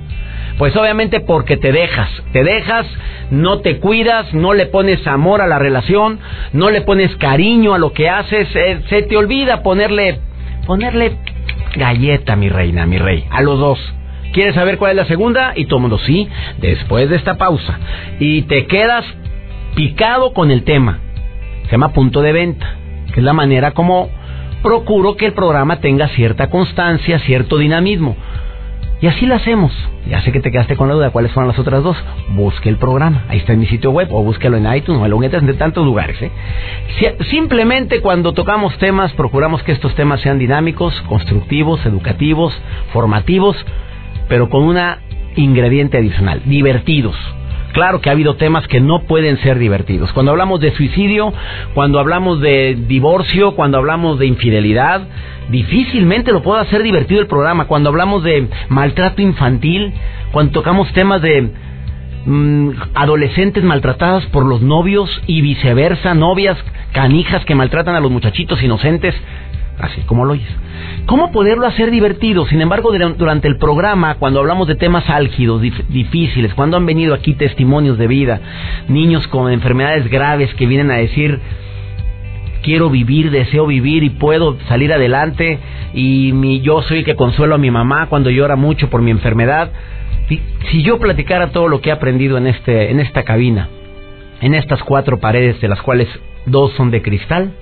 pues 0.58 0.76
obviamente 0.76 1.20
porque 1.20 1.56
te 1.56 1.72
dejas, 1.72 2.10
te 2.32 2.44
dejas, 2.44 2.86
no 3.30 3.60
te 3.60 3.78
cuidas, 3.78 4.32
no 4.34 4.54
le 4.54 4.66
pones 4.66 5.06
amor 5.06 5.40
a 5.40 5.46
la 5.46 5.58
relación, 5.58 6.20
no 6.52 6.70
le 6.70 6.82
pones 6.82 7.14
cariño 7.16 7.74
a 7.74 7.78
lo 7.78 7.92
que 7.92 8.08
haces, 8.08 8.48
se 8.48 9.02
te 9.02 9.16
olvida 9.16 9.62
ponerle, 9.62 10.20
ponerle 10.66 11.16
galleta, 11.76 12.36
mi 12.36 12.48
reina, 12.48 12.86
mi 12.86 12.98
rey, 12.98 13.24
a 13.30 13.42
los 13.42 13.58
dos. 13.58 13.78
¿Quieres 14.32 14.54
saber 14.54 14.78
cuál 14.78 14.92
es 14.92 14.96
la 14.96 15.04
segunda? 15.04 15.52
Y 15.56 15.66
todo 15.66 15.78
mundo, 15.78 15.98
sí, 15.98 16.28
después 16.58 17.08
de 17.10 17.16
esta 17.16 17.36
pausa. 17.36 17.78
Y 18.18 18.42
te 18.42 18.66
quedas 18.66 19.04
picado 19.74 20.32
con 20.32 20.50
el 20.50 20.64
tema. 20.64 21.00
Se 21.64 21.72
llama 21.72 21.92
punto 21.92 22.22
de 22.22 22.32
venta, 22.32 22.76
que 23.12 23.20
es 23.20 23.24
la 23.24 23.34
manera 23.34 23.72
como 23.72 24.08
procuro 24.62 25.16
que 25.16 25.26
el 25.26 25.32
programa 25.32 25.80
tenga 25.80 26.08
cierta 26.08 26.48
constancia, 26.48 27.18
cierto 27.20 27.58
dinamismo. 27.58 28.16
Y 29.02 29.08
así 29.08 29.26
lo 29.26 29.34
hacemos. 29.34 29.72
Ya 30.08 30.22
sé 30.22 30.30
que 30.30 30.38
te 30.38 30.52
quedaste 30.52 30.76
con 30.76 30.88
la 30.88 30.94
duda 30.94 31.10
cuáles 31.10 31.32
fueron 31.32 31.48
las 31.48 31.58
otras 31.58 31.82
dos. 31.82 31.96
Busque 32.30 32.68
el 32.68 32.76
programa. 32.76 33.24
Ahí 33.28 33.38
está 33.38 33.52
en 33.52 33.58
mi 33.58 33.66
sitio 33.66 33.90
web 33.90 34.08
o 34.12 34.22
búsquelo 34.22 34.56
en 34.56 34.72
iTunes 34.72 35.02
o 35.02 35.22
en 35.24 35.46
de 35.46 35.54
tantos 35.54 35.84
lugares. 35.84 36.16
¿eh? 36.22 36.30
simplemente 37.28 38.00
cuando 38.00 38.32
tocamos 38.32 38.78
temas, 38.78 39.12
procuramos 39.14 39.64
que 39.64 39.72
estos 39.72 39.94
temas 39.96 40.20
sean 40.20 40.38
dinámicos, 40.38 40.94
constructivos, 41.08 41.84
educativos, 41.84 42.54
formativos, 42.92 43.56
pero 44.28 44.48
con 44.48 44.62
un 44.62 44.78
ingrediente 45.34 45.98
adicional, 45.98 46.40
divertidos. 46.44 47.16
Claro 47.72 48.00
que 48.00 48.10
ha 48.10 48.12
habido 48.12 48.36
temas 48.36 48.66
que 48.68 48.80
no 48.80 49.02
pueden 49.04 49.38
ser 49.38 49.58
divertidos. 49.58 50.12
Cuando 50.12 50.32
hablamos 50.32 50.60
de 50.60 50.72
suicidio, 50.72 51.32
cuando 51.74 51.98
hablamos 51.98 52.40
de 52.40 52.76
divorcio, 52.86 53.54
cuando 53.54 53.78
hablamos 53.78 54.18
de 54.18 54.26
infidelidad, 54.26 55.02
difícilmente 55.48 56.32
lo 56.32 56.42
puedo 56.42 56.58
hacer 56.58 56.82
divertido 56.82 57.20
el 57.20 57.26
programa. 57.26 57.66
Cuando 57.66 57.88
hablamos 57.88 58.22
de 58.24 58.46
maltrato 58.68 59.22
infantil, 59.22 59.92
cuando 60.32 60.52
tocamos 60.52 60.92
temas 60.92 61.22
de 61.22 61.50
mm, 62.26 62.70
adolescentes 62.94 63.64
maltratadas 63.64 64.26
por 64.26 64.44
los 64.44 64.60
novios 64.60 65.22
y 65.26 65.40
viceversa, 65.40 66.14
novias 66.14 66.58
canijas 66.92 67.44
que 67.46 67.54
maltratan 67.54 67.94
a 67.94 68.00
los 68.00 68.10
muchachitos 68.10 68.62
inocentes, 68.62 69.14
así 69.78 70.02
como 70.02 70.24
lo 70.24 70.32
oyes. 70.32 70.48
¿Cómo 71.06 71.32
poderlo 71.32 71.66
hacer 71.66 71.90
divertido? 71.90 72.46
Sin 72.46 72.60
embargo, 72.60 72.92
durante 72.92 73.48
el 73.48 73.56
programa, 73.58 74.16
cuando 74.16 74.40
hablamos 74.40 74.68
de 74.68 74.76
temas 74.76 75.08
álgidos, 75.10 75.60
difíciles, 75.60 76.54
cuando 76.54 76.76
han 76.76 76.86
venido 76.86 77.14
aquí 77.14 77.34
testimonios 77.34 77.98
de 77.98 78.06
vida, 78.06 78.40
niños 78.88 79.26
con 79.28 79.50
enfermedades 79.52 80.08
graves 80.08 80.54
que 80.54 80.66
vienen 80.66 80.90
a 80.90 80.96
decir, 80.96 81.40
quiero 82.62 82.90
vivir, 82.90 83.30
deseo 83.30 83.66
vivir 83.66 84.04
y 84.04 84.10
puedo 84.10 84.56
salir 84.68 84.92
adelante 84.92 85.58
y 85.92 86.32
mi, 86.32 86.60
yo 86.60 86.82
soy 86.82 86.98
el 86.98 87.04
que 87.04 87.16
consuelo 87.16 87.56
a 87.56 87.58
mi 87.58 87.70
mamá 87.70 88.06
cuando 88.08 88.30
llora 88.30 88.56
mucho 88.56 88.88
por 88.88 89.02
mi 89.02 89.10
enfermedad. 89.10 89.70
Si 90.70 90.82
yo 90.82 90.98
platicara 90.98 91.50
todo 91.50 91.68
lo 91.68 91.80
que 91.80 91.90
he 91.90 91.92
aprendido 91.92 92.38
en, 92.38 92.46
este, 92.46 92.90
en 92.90 93.00
esta 93.00 93.24
cabina, 93.24 93.68
en 94.40 94.54
estas 94.54 94.82
cuatro 94.82 95.18
paredes 95.18 95.60
de 95.60 95.68
las 95.68 95.82
cuales 95.82 96.08
dos 96.46 96.72
son 96.72 96.90
de 96.90 97.02
cristal, 97.02 97.52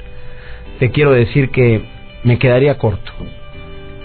te 0.78 0.90
quiero 0.90 1.12
decir 1.12 1.50
que 1.50 1.82
me 2.24 2.38
quedaría 2.38 2.78
corto. 2.78 3.12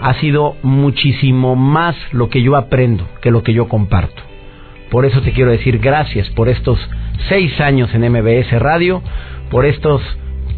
Ha 0.00 0.14
sido 0.14 0.56
muchísimo 0.62 1.56
más 1.56 1.96
lo 2.12 2.28
que 2.28 2.42
yo 2.42 2.56
aprendo 2.56 3.06
que 3.22 3.30
lo 3.30 3.42
que 3.42 3.52
yo 3.52 3.68
comparto. 3.68 4.22
Por 4.90 5.04
eso 5.04 5.20
te 5.22 5.32
quiero 5.32 5.50
decir 5.50 5.78
gracias 5.78 6.28
por 6.30 6.48
estos 6.48 6.78
seis 7.28 7.60
años 7.60 7.92
en 7.94 8.10
MBS 8.10 8.52
Radio, 8.60 9.02
por 9.50 9.64
estos 9.66 10.00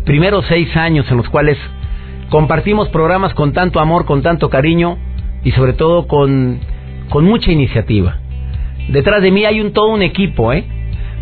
primeros 0.05 0.45
seis 0.49 0.77
años 0.77 1.11
en 1.11 1.17
los 1.17 1.29
cuales 1.29 1.57
compartimos 2.31 2.89
programas 2.89 3.33
con 3.35 3.53
tanto 3.53 3.81
amor, 3.81 4.05
con 4.05 4.23
tanto 4.23 4.51
cariño 4.51 4.99
y 5.45 5.53
sobre 5.53 5.73
todo 5.73 6.07
con, 6.07 6.61
con 7.09 7.25
mucha 7.25 7.53
iniciativa. 7.53 8.19
Detrás 8.89 9.23
de 9.23 9.31
mí 9.31 9.45
hay 9.45 9.61
un 9.61 9.73
todo 9.73 9.89
un 9.89 10.03
equipo, 10.03 10.53
¿eh? 10.53 10.65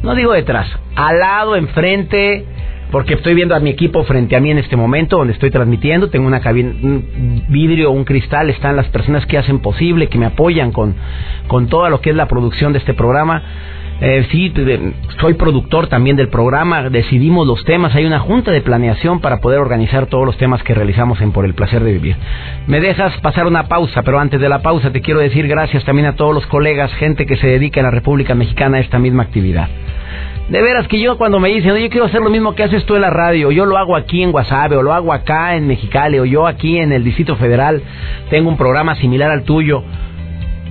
No 0.02 0.14
digo 0.14 0.32
detrás, 0.32 0.68
al 0.94 1.18
lado, 1.18 1.56
enfrente, 1.56 2.44
porque 2.90 3.14
estoy 3.14 3.34
viendo 3.34 3.54
a 3.54 3.60
mi 3.60 3.70
equipo 3.70 4.04
frente 4.04 4.36
a 4.36 4.40
mí 4.40 4.50
en 4.50 4.58
este 4.58 4.76
momento 4.76 5.18
donde 5.18 5.32
estoy 5.32 5.50
transmitiendo, 5.50 6.08
tengo 6.08 6.26
una 6.26 6.40
cabina, 6.40 6.70
un 6.82 7.44
vidrio, 7.48 7.90
un 7.90 8.04
cristal, 8.04 8.50
están 8.50 8.76
las 8.76 8.88
personas 8.88 9.26
que 9.26 9.38
hacen 9.38 9.58
posible, 9.58 10.08
que 10.08 10.18
me 10.18 10.26
apoyan 10.26 10.72
con, 10.72 10.94
con 11.48 11.68
todo 11.68 11.88
lo 11.88 12.00
que 12.00 12.10
es 12.10 12.16
la 12.16 12.28
producción 12.28 12.72
de 12.72 12.78
este 12.78 12.94
programa. 12.94 13.42
Eh, 13.98 14.26
sí, 14.30 14.52
soy 15.20 15.34
productor 15.34 15.86
también 15.86 16.16
del 16.16 16.28
programa, 16.28 16.90
decidimos 16.90 17.46
los 17.46 17.64
temas, 17.64 17.94
hay 17.94 18.04
una 18.04 18.18
junta 18.18 18.50
de 18.50 18.60
planeación 18.60 19.20
para 19.20 19.40
poder 19.40 19.58
organizar 19.58 20.06
todos 20.06 20.26
los 20.26 20.36
temas 20.36 20.62
que 20.62 20.74
realizamos 20.74 21.22
en 21.22 21.32
Por 21.32 21.46
el 21.46 21.54
Placer 21.54 21.82
de 21.82 21.92
Vivir. 21.92 22.16
Me 22.66 22.80
dejas 22.80 23.18
pasar 23.22 23.46
una 23.46 23.68
pausa, 23.68 24.02
pero 24.02 24.18
antes 24.18 24.38
de 24.38 24.50
la 24.50 24.60
pausa 24.60 24.92
te 24.92 25.00
quiero 25.00 25.20
decir 25.20 25.48
gracias 25.48 25.82
también 25.86 26.08
a 26.08 26.14
todos 26.14 26.34
los 26.34 26.46
colegas, 26.46 26.92
gente 26.94 27.24
que 27.24 27.38
se 27.38 27.46
dedica 27.46 27.80
en 27.80 27.86
la 27.86 27.90
República 27.90 28.34
Mexicana 28.34 28.76
a 28.76 28.80
esta 28.80 28.98
misma 28.98 29.22
actividad. 29.22 29.68
De 30.48 30.62
veras 30.62 30.86
que 30.86 31.00
yo 31.00 31.18
cuando 31.18 31.40
me 31.40 31.48
dicen, 31.48 31.74
yo 31.74 31.90
quiero 31.90 32.06
hacer 32.06 32.20
lo 32.20 32.30
mismo 32.30 32.54
que 32.54 32.62
haces 32.62 32.86
tú 32.86 32.94
en 32.94 33.00
la 33.00 33.10
radio, 33.10 33.50
yo 33.50 33.66
lo 33.66 33.76
hago 33.76 33.96
aquí 33.96 34.22
en 34.22 34.30
Guasave, 34.30 34.76
o 34.76 34.82
lo 34.82 34.92
hago 34.92 35.12
acá 35.12 35.56
en 35.56 35.66
Mexicali, 35.66 36.20
o 36.20 36.24
yo 36.24 36.46
aquí 36.46 36.78
en 36.78 36.92
el 36.92 37.02
Distrito 37.02 37.34
Federal, 37.34 37.82
tengo 38.30 38.48
un 38.48 38.56
programa 38.56 38.94
similar 38.94 39.32
al 39.32 39.42
tuyo. 39.42 39.82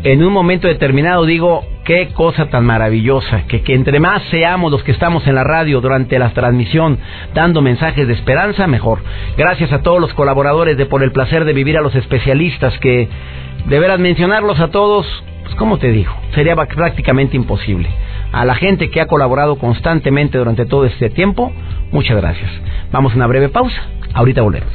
En 0.04 0.24
un 0.24 0.32
momento 0.32 0.70
determinado 0.70 1.26
digo, 1.26 1.66
qué 1.84 2.10
cosa 2.14 2.46
tan 2.46 2.64
maravillosa, 2.64 3.48
que, 3.48 3.64
que 3.64 3.74
entre 3.74 4.00
más 4.00 4.24
seamos 4.32 4.72
los 4.72 4.82
que 4.82 4.94
estamos 4.94 5.28
en 5.28 5.36
la 5.36 5.44
radio 5.44 5.82
durante 5.82 6.20
la 6.20 6.30
transmisión 6.30 6.98
dando 7.34 7.62
mensajes 7.62 8.08
de 8.08 8.14
esperanza, 8.14 8.68
mejor. 8.68 9.00
Gracias 9.36 9.74
a 9.74 9.82
todos 9.82 10.00
los 10.00 10.14
colaboradores 10.14 10.78
de 10.78 10.86
Por 10.86 11.04
el 11.04 11.12
Placer 11.12 11.44
de 11.44 11.52
Vivir, 11.52 11.78
a 11.78 11.82
los 11.82 11.96
especialistas 11.96 12.78
que 12.80 13.10
de 13.66 13.80
veras 13.80 14.00
mencionarlos 14.00 14.62
a 14.62 14.70
todos, 14.70 15.06
pues 15.44 15.56
como 15.56 15.80
te 15.80 15.92
digo, 15.92 16.14
sería 16.34 16.56
prácticamente 16.56 17.36
imposible. 17.36 17.90
A 18.36 18.44
la 18.44 18.56
gente 18.56 18.90
que 18.90 19.00
ha 19.00 19.08
colaborado 19.08 19.56
constantemente 19.56 20.38
durante 20.38 20.66
todo 20.66 20.84
este 20.84 21.10
tiempo, 21.10 21.54
muchas 21.94 22.18
gracias. 22.18 22.52
Vamos 22.92 23.14
a 23.14 23.16
una 23.16 23.28
breve 23.28 23.48
pausa, 23.48 23.82
ahorita 24.14 24.42
volvemos. 24.42 24.70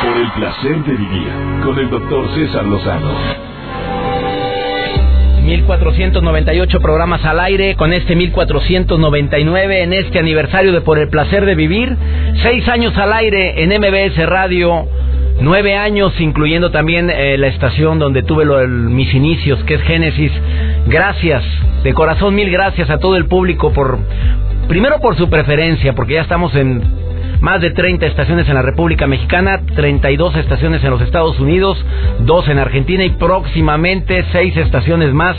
Por 0.00 0.16
el 0.16 0.30
placer 0.32 0.82
de 0.84 0.92
vivir 0.92 1.28
con 1.62 1.78
el 1.78 1.90
doctor 1.90 2.26
César 2.34 2.64
Lozano. 2.64 3.10
1498 5.44 6.80
programas 6.80 7.22
al 7.26 7.38
aire, 7.40 7.74
con 7.74 7.92
este 7.92 8.16
1499 8.16 9.82
en 9.82 9.92
este 9.92 10.20
aniversario 10.20 10.72
de 10.72 10.80
Por 10.80 10.98
el 10.98 11.08
Placer 11.08 11.44
de 11.44 11.54
Vivir, 11.54 11.98
seis 12.42 12.66
años 12.66 12.96
al 12.96 13.12
aire 13.12 13.62
en 13.62 13.78
MBS 13.78 14.24
Radio, 14.26 14.86
nueve 15.42 15.76
años 15.76 16.12
incluyendo 16.20 16.70
también 16.70 17.10
eh, 17.10 17.36
la 17.36 17.48
estación 17.48 17.98
donde 17.98 18.22
tuve 18.22 18.44
mis 18.66 19.12
inicios, 19.12 19.62
que 19.64 19.74
es 19.74 19.82
Génesis. 19.82 20.32
Gracias, 20.86 21.42
de 21.82 21.92
corazón 21.92 22.34
mil 22.34 22.50
gracias 22.50 22.88
a 22.90 22.98
todo 22.98 23.16
el 23.16 23.26
público 23.26 23.72
por, 23.72 23.98
primero 24.68 25.00
por 25.00 25.16
su 25.16 25.28
preferencia, 25.28 25.94
porque 25.94 26.14
ya 26.14 26.22
estamos 26.22 26.54
en 26.54 26.82
más 27.40 27.60
de 27.60 27.70
30 27.70 28.06
estaciones 28.06 28.48
en 28.48 28.54
la 28.54 28.62
República 28.62 29.06
Mexicana, 29.06 29.60
32 29.74 30.36
estaciones 30.36 30.82
en 30.84 30.90
los 30.90 31.02
Estados 31.02 31.38
Unidos, 31.40 31.84
2 32.20 32.48
en 32.48 32.58
Argentina 32.58 33.04
y 33.04 33.10
próximamente 33.10 34.24
6 34.30 34.56
estaciones 34.56 35.12
más. 35.12 35.36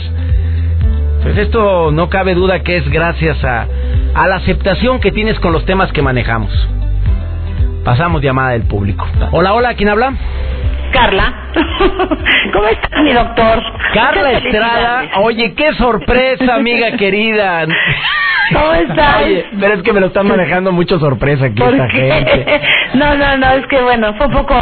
Pues 1.22 1.38
esto 1.38 1.90
no 1.90 2.10
cabe 2.10 2.34
duda 2.34 2.62
que 2.62 2.76
es 2.76 2.88
gracias 2.90 3.42
a 3.42 3.66
la 4.28 4.36
aceptación 4.36 5.00
que 5.00 5.12
tienes 5.12 5.40
con 5.40 5.52
los 5.52 5.64
temas 5.64 5.90
que 5.92 6.02
manejamos. 6.02 6.52
Pasamos 7.84 8.22
llamada 8.22 8.52
del 8.52 8.62
público. 8.62 9.06
Hola, 9.32 9.52
hola, 9.52 9.74
¿quién 9.74 9.90
habla? 9.90 10.14
Carla. 10.94 11.34
¿Cómo 12.52 12.68
estás, 12.68 13.02
mi 13.02 13.12
doctor? 13.12 13.62
Carla 13.92 14.32
Estrada. 14.32 15.02
Oye, 15.22 15.52
qué 15.54 15.74
sorpresa, 15.74 16.54
amiga 16.54 16.92
querida. 16.98 17.66
¿Cómo 18.52 18.72
estás? 18.74 19.22
Oye, 19.24 19.44
pero 19.58 19.74
es 19.74 19.82
que 19.82 19.92
me 19.92 20.00
lo 20.00 20.06
están 20.06 20.28
manejando 20.28 20.70
mucho 20.70 20.98
sorpresa 21.00 21.46
aquí 21.46 21.60
esta 21.62 21.88
gente. 21.88 22.60
No, 22.94 23.16
no, 23.16 23.36
no, 23.38 23.50
es 23.54 23.66
que 23.66 23.82
bueno, 23.82 24.14
fue 24.14 24.28
un 24.28 24.32
poco 24.32 24.54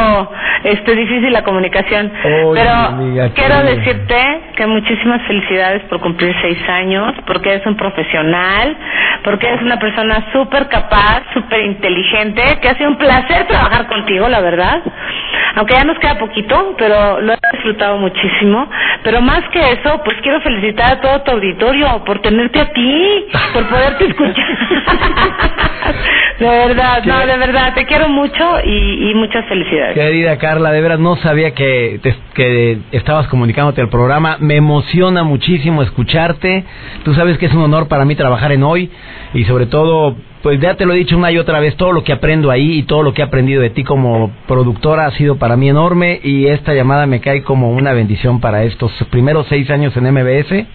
este 0.65 0.97
difícil 0.97 1.31
la 1.35 1.45
comunicación. 1.45 2.11
pero 2.55 3.31
quiero 3.35 3.63
decirte 3.63 4.41
que 4.57 4.67
muchísimas 4.67 5.21
felicidades 5.27 5.83
por 5.91 6.01
cumplir 6.01 6.35
seis 6.41 6.57
años, 6.67 7.13
porque 7.27 7.51
eres 7.51 7.67
un 7.67 7.77
profesional, 7.77 8.75
porque 9.23 9.49
eres 9.49 9.61
una 9.61 9.79
persona 9.79 10.25
súper 10.33 10.67
capaz, 10.69 11.25
súper 11.35 11.61
inteligente, 11.61 12.43
que 12.63 12.71
ha 12.71 12.75
sido 12.77 12.89
un 12.89 12.97
placer 12.97 13.47
trabajar 13.49 13.87
contigo, 13.87 14.27
la 14.31 14.41
verdad. 14.41 14.81
Aunque 15.57 15.75
ya 15.75 15.85
nos 15.85 15.99
queda 15.99 16.19
poquito, 16.19 16.75
pero 16.79 17.21
lo 17.21 17.33
he 17.33 17.39
disfrutado 17.53 17.99
muchísimo. 17.99 18.69
Pero 19.03 19.21
más 19.21 19.43
que 19.51 19.73
eso, 19.73 20.01
pues 20.05 20.17
quiero 20.23 20.41
felicitar 20.41 20.93
a 20.93 21.01
todo 21.01 21.23
tu 21.23 21.31
auditorio 21.33 22.03
por 22.05 22.21
tenerte 22.21 22.61
a 22.61 22.73
ti, 22.73 23.27
por 23.53 23.69
poderte 23.69 24.07
escuchar. 24.07 24.47
de 26.51 26.67
verdad, 26.69 27.05
no, 27.05 27.27
de 27.27 27.37
verdad, 27.37 27.75
te 27.75 27.85
quiero 27.87 28.09
mucho 28.09 28.61
y, 28.65 29.13
muchas 29.15 29.45
felicidades. 29.47 29.95
Querida 29.95 30.39
Carla, 30.39 30.73
de 30.73 30.81
verdad 30.81 30.99
no 30.99 31.17
sabía 31.17 31.53
que, 31.53 32.01
que 32.35 32.79
estabas 32.93 33.29
comunicándote 33.29 33.81
al 33.81 33.89
programa. 33.89 34.37
Me 34.41 34.57
emociona 34.57 35.23
muchísimo 35.23 35.83
escucharte. 35.83 36.65
Tú 37.05 37.15
sabes 37.15 37.39
que 37.39 37.47
es 37.47 37.55
un 37.55 37.63
honor 37.63 37.89
para 37.89 38.05
mí 38.05 38.15
trabajar 38.15 38.53
en 38.53 38.63
hoy 38.63 38.91
y 39.35 39.45
sobre 39.45 39.67
todo 39.67 40.17
pues 40.43 40.59
ya 40.61 40.75
te 40.75 40.85
lo 40.87 40.93
he 40.93 40.97
dicho 40.97 41.17
una 41.17 41.31
y 41.31 41.39
otra 41.39 41.61
vez, 41.61 41.77
todo 41.77 41.93
lo 41.93 42.03
que 42.03 42.13
aprendo 42.13 42.51
ahí 42.51 42.79
y 42.79 42.83
todo 42.83 43.05
lo 43.05 43.15
que 43.15 43.23
he 43.23 43.25
aprendido 43.25 43.63
de 43.63 43.71
ti 43.71 43.85
como 43.85 44.33
productora 44.49 45.07
ha 45.07 45.13
sido 45.13 45.37
para 45.37 45.57
mí 45.57 45.69
enorme 45.69 46.21
y 46.23 46.47
esta 46.47 46.75
llamada 46.75 47.07
me 47.07 47.21
cae 47.21 47.45
como 47.45 47.71
una 47.71 47.93
bendición 47.93 48.41
para 48.41 48.65
estos 48.65 48.91
primeros 49.11 49.47
seis 49.49 49.71
años 49.71 49.97
en 49.97 50.13
MBS, 50.13 50.67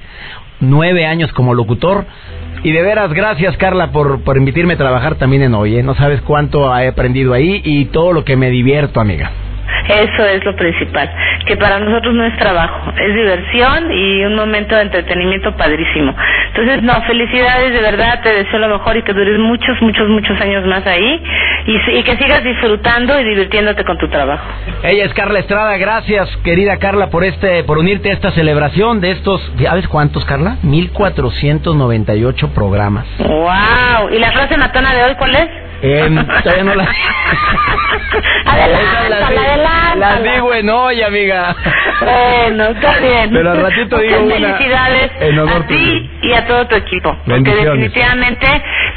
nueve 0.61 1.05
años 1.05 1.33
como 1.33 1.53
locutor 1.53 2.05
y 2.63 2.71
de 2.71 2.81
veras 2.81 3.13
gracias 3.13 3.57
Carla 3.57 3.91
por, 3.91 4.23
por 4.23 4.37
invitarme 4.37 4.73
a 4.73 4.77
trabajar 4.77 5.15
también 5.15 5.43
en 5.43 5.53
hoy, 5.53 5.77
¿eh? 5.77 5.83
no 5.83 5.95
sabes 5.95 6.21
cuánto 6.21 6.75
he 6.77 6.87
aprendido 6.87 7.33
ahí 7.33 7.61
y 7.63 7.85
todo 7.85 8.13
lo 8.13 8.23
que 8.23 8.35
me 8.35 8.49
divierto 8.49 8.99
amiga. 8.99 9.31
Eso 9.87 10.25
es 10.25 10.43
lo 10.43 10.55
principal, 10.55 11.09
que 11.45 11.55
para 11.55 11.79
nosotros 11.79 12.13
no 12.13 12.25
es 12.25 12.35
trabajo, 12.37 12.91
es 12.97 13.15
diversión 13.15 13.91
y 13.91 14.25
un 14.25 14.35
momento 14.35 14.75
de 14.75 14.81
entretenimiento 14.81 15.55
padrísimo. 15.55 16.13
Entonces, 16.47 16.83
no, 16.83 17.01
felicidades, 17.03 17.71
de 17.71 17.81
verdad, 17.81 18.21
te 18.21 18.33
deseo 18.33 18.59
lo 18.59 18.67
mejor 18.69 18.97
y 18.97 19.03
que 19.03 19.13
dures 19.13 19.39
muchos, 19.39 19.81
muchos, 19.81 20.09
muchos 20.09 20.39
años 20.41 20.65
más 20.65 20.85
ahí 20.85 21.23
y, 21.67 22.03
que 22.03 22.15
sigas 22.17 22.43
disfrutando 22.43 23.19
y 23.19 23.25
divirtiéndote 23.25 23.83
con 23.83 23.97
tu 23.97 24.09
trabajo. 24.09 24.45
Ella 24.83 25.05
es 25.05 25.13
Carla 25.13 25.39
Estrada, 25.39 25.77
gracias 25.77 26.29
querida 26.43 26.77
Carla 26.77 27.09
por 27.09 27.25
este, 27.25 27.63
por 27.63 27.77
unirte 27.77 28.09
a 28.09 28.13
esta 28.13 28.31
celebración 28.31 29.01
de 29.01 29.11
estos, 29.11 29.41
¿sabes 29.61 29.87
cuántos 29.87 30.23
Carla? 30.25 30.57
1498 30.63 32.49
programas. 32.53 33.05
¡Wow! 33.19 34.09
¿Y 34.11 34.19
la 34.19 34.31
frase 34.31 34.57
matona 34.57 34.93
de 34.93 35.03
hoy 35.03 35.15
cuál 35.15 35.35
es? 35.35 35.66
Eh, 35.81 36.09
todavía 36.43 36.63
no 36.63 36.75
la. 36.75 36.87
adelante, 38.45 39.99
Las 39.99 40.23
digo 40.23 40.53
en 40.53 40.69
hoy, 40.69 41.01
amiga. 41.01 41.55
Bueno, 41.99 42.65
está 42.65 42.97
bien. 42.99 43.29
Pero 43.31 43.51
al 43.51 43.61
ratito 43.61 43.97
digo 43.99 44.19
una. 44.21 44.35
Felicidades 44.35 45.11
en 45.19 45.39
honor 45.39 45.63
a 45.63 45.67
ti 45.67 46.09
y 46.21 46.33
a 46.33 46.45
todo 46.45 46.67
tu 46.67 46.75
equipo. 46.75 47.15
Porque 47.25 47.55
definitivamente 47.55 48.47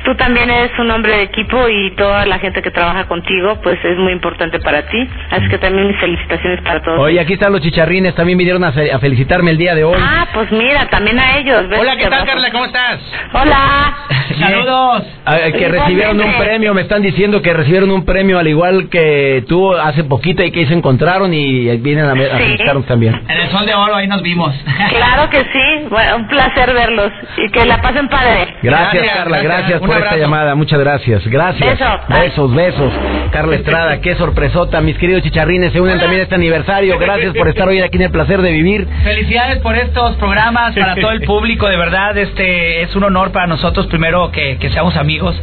tú 0.04 0.14
también 0.16 0.50
eres 0.50 0.70
un 0.78 0.90
hombre 0.90 1.16
de 1.16 1.22
equipo 1.22 1.68
y 1.68 1.94
toda 1.96 2.26
la 2.26 2.38
gente 2.38 2.62
que 2.62 2.70
trabaja 2.70 3.06
contigo, 3.06 3.60
pues 3.62 3.78
es 3.84 3.98
muy 3.98 4.12
importante 4.12 4.58
para 4.60 4.82
ti. 4.86 5.08
Así 5.30 5.48
que 5.48 5.58
también 5.58 5.88
mis 5.88 5.98
felicitaciones 5.98 6.60
para 6.62 6.82
todos. 6.82 6.98
Oye, 7.00 7.20
aquí 7.20 7.34
están 7.34 7.52
los 7.52 7.60
chicharrines, 7.62 8.14
también 8.14 8.38
vinieron 8.38 8.64
a, 8.64 8.68
a 8.68 8.98
felicitarme 8.98 9.50
el 9.50 9.58
día 9.58 9.74
de 9.74 9.84
hoy. 9.84 9.98
Ah, 9.98 10.26
pues 10.32 10.50
mira, 10.52 10.88
también 10.88 11.18
a 11.18 11.36
ellos. 11.38 11.64
Hola, 11.78 11.96
¿qué 11.96 12.06
tal, 12.06 12.24
Carla? 12.24 12.50
¿Cómo 12.50 12.64
estás? 12.66 13.00
Hola. 13.32 13.96
Saludos. 14.38 15.02
que 15.52 15.68
recibieron 15.68 16.20
un 16.20 16.38
premio, 16.38 16.69
me 16.74 16.82
están 16.82 17.02
diciendo 17.02 17.42
que 17.42 17.52
recibieron 17.52 17.90
un 17.90 18.04
premio 18.04 18.38
al 18.38 18.48
igual 18.48 18.88
que 18.88 19.44
tú 19.48 19.72
hace 19.74 20.04
poquito 20.04 20.42
y 20.42 20.50
que 20.50 20.66
se 20.66 20.74
encontraron 20.74 21.32
y 21.32 21.76
vienen 21.78 22.04
a, 22.04 22.12
a 22.12 22.82
también. 22.82 23.14
En 23.28 23.40
el 23.40 23.50
Sol 23.50 23.66
de 23.66 23.74
Oro 23.74 23.94
ahí 23.94 24.06
nos 24.06 24.22
vimos. 24.22 24.54
Claro 24.90 25.30
que 25.30 25.38
sí, 25.38 25.86
bueno, 25.90 26.16
un 26.16 26.28
placer 26.28 26.72
verlos 26.72 27.12
y 27.36 27.50
que 27.50 27.64
la 27.64 27.80
pasen 27.80 28.08
padre. 28.08 28.54
Gracias, 28.62 29.06
Carla, 29.14 29.42
gracias, 29.42 29.80
por 29.80 29.96
esta 29.96 30.16
llamada, 30.16 30.54
muchas 30.54 30.80
gracias. 30.80 31.26
Gracias. 31.26 31.78
Besos, 32.08 32.54
besos. 32.54 32.92
Carla 33.32 33.56
Estrada, 33.56 34.00
qué 34.00 34.14
sorpresota, 34.16 34.80
mis 34.80 34.96
queridos 34.98 35.22
chicharrines, 35.22 35.72
se 35.72 35.80
unen 35.80 35.98
también 35.98 36.20
a 36.20 36.22
este 36.24 36.34
aniversario. 36.34 36.98
Gracias 36.98 37.34
por 37.34 37.48
estar 37.48 37.68
hoy 37.68 37.80
aquí 37.80 37.96
en 37.96 38.02
el 38.02 38.10
placer 38.10 38.42
de 38.42 38.52
vivir. 38.52 38.86
Felicidades 39.04 39.58
por 39.58 39.76
estos 39.76 40.16
programas 40.16 40.74
para 40.74 40.94
todo 40.96 41.12
el 41.12 41.22
público, 41.22 41.68
de 41.68 41.76
verdad, 41.76 42.16
este 42.18 42.82
es 42.82 42.94
un 42.96 43.04
honor 43.04 43.32
para 43.32 43.46
nosotros 43.46 43.86
primero 43.86 44.30
que, 44.30 44.56
que 44.58 44.70
seamos 44.70 44.96
amigos, 44.96 45.40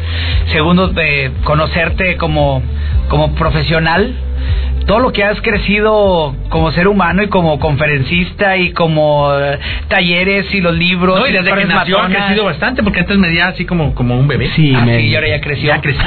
segundo 0.51 0.89
conocerte 1.43 2.17
como 2.17 2.61
como 3.09 3.33
profesional 3.35 4.13
todo 4.87 4.99
lo 4.99 5.11
que 5.11 5.23
has 5.23 5.39
crecido 5.41 6.33
como 6.49 6.71
ser 6.71 6.87
humano 6.87 7.21
y 7.21 7.27
como 7.27 7.59
conferencista 7.59 8.55
y 8.55 8.71
como 8.71 9.29
eh, 9.37 9.59
talleres 9.89 10.53
y 10.53 10.61
los 10.61 10.73
libros. 10.73 11.29
y 11.29 11.33
desde 11.33 11.53
que 11.53 11.65
nació 11.65 11.99
ha 11.99 12.07
crecido 12.07 12.45
bastante 12.45 12.81
porque 12.81 13.01
antes 13.01 13.17
medía 13.17 13.49
así 13.49 13.65
como, 13.65 13.93
como 13.93 14.17
un 14.17 14.27
bebé. 14.27 14.49
Sí, 14.55 14.73
ah, 14.73 14.85
y 14.97 15.13
ahora 15.13 15.27
ya 15.27 15.41
creció. 15.41 15.67
Ya 15.67 15.81
creció. 15.81 16.03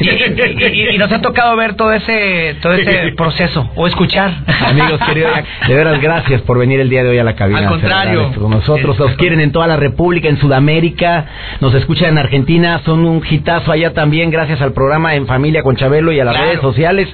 y, 0.92 0.98
nos 0.98 1.12
ha 1.12 1.20
tocado 1.20 1.56
ver 1.56 1.74
todo 1.74 1.92
ese 1.92 2.56
todo 2.60 2.74
ese 2.74 3.12
proceso 3.16 3.70
o 3.76 3.86
escuchar. 3.86 4.32
Amigos 4.66 5.00
queridos, 5.06 5.32
de 5.68 5.74
veras 5.74 6.00
gracias 6.00 6.42
por 6.42 6.58
venir 6.58 6.80
el 6.80 6.90
día 6.90 7.04
de 7.04 7.10
hoy 7.10 7.18
a 7.18 7.24
la 7.24 7.36
cabina. 7.36 7.60
Al 7.60 7.68
contrario. 7.68 8.32
Con 8.36 8.50
nosotros 8.50 8.98
los 8.98 9.12
quieren 9.14 9.40
en 9.40 9.52
toda 9.52 9.68
la 9.68 9.76
República, 9.76 10.28
en 10.28 10.38
Sudamérica, 10.38 11.26
nos 11.60 11.72
escuchan 11.74 12.10
en 12.10 12.18
Argentina, 12.18 12.80
son 12.84 13.04
un 13.04 13.22
hitazo 13.28 13.70
allá 13.70 13.94
también 13.94 14.30
gracias 14.30 14.60
al 14.60 14.72
programa 14.72 15.14
En 15.14 15.26
Familia 15.28 15.62
con 15.62 15.76
Chabelo 15.76 16.10
y 16.10 16.18
a 16.18 16.24
las 16.24 16.36
redes 16.36 16.60
sociales. 16.60 17.08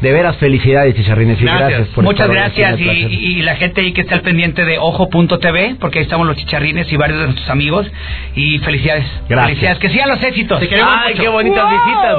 De 0.00 0.12
veras 0.12 0.36
Felicidades, 0.48 0.94
Chicharrines, 0.94 1.38
y 1.42 1.44
gracias, 1.44 1.88
por 1.88 2.04
Muchas 2.04 2.26
gracias, 2.26 2.80
y, 2.80 3.42
la 3.42 3.56
gente 3.56 3.82
ahí 3.82 3.92
que 3.92 4.00
está 4.00 4.14
al 4.14 4.22
pendiente 4.22 4.64
de 4.64 4.78
ojo.tv, 4.78 5.76
porque 5.78 5.98
ahí 5.98 6.04
estamos 6.04 6.26
los 6.26 6.36
Chicharrines 6.36 6.90
y 6.90 6.96
varios 6.96 7.18
de 7.18 7.24
nuestros 7.26 7.50
amigos, 7.50 7.86
y 8.34 8.58
felicidades. 8.60 9.04
Gracias. 9.28 9.46
Felicidades, 9.46 9.78
que 9.78 9.90
sigan 9.90 10.08
los 10.08 10.22
éxitos. 10.22 10.62
Ay, 10.62 11.16
qué 11.16 11.28
bonitas 11.28 11.70
visitas. 11.70 12.16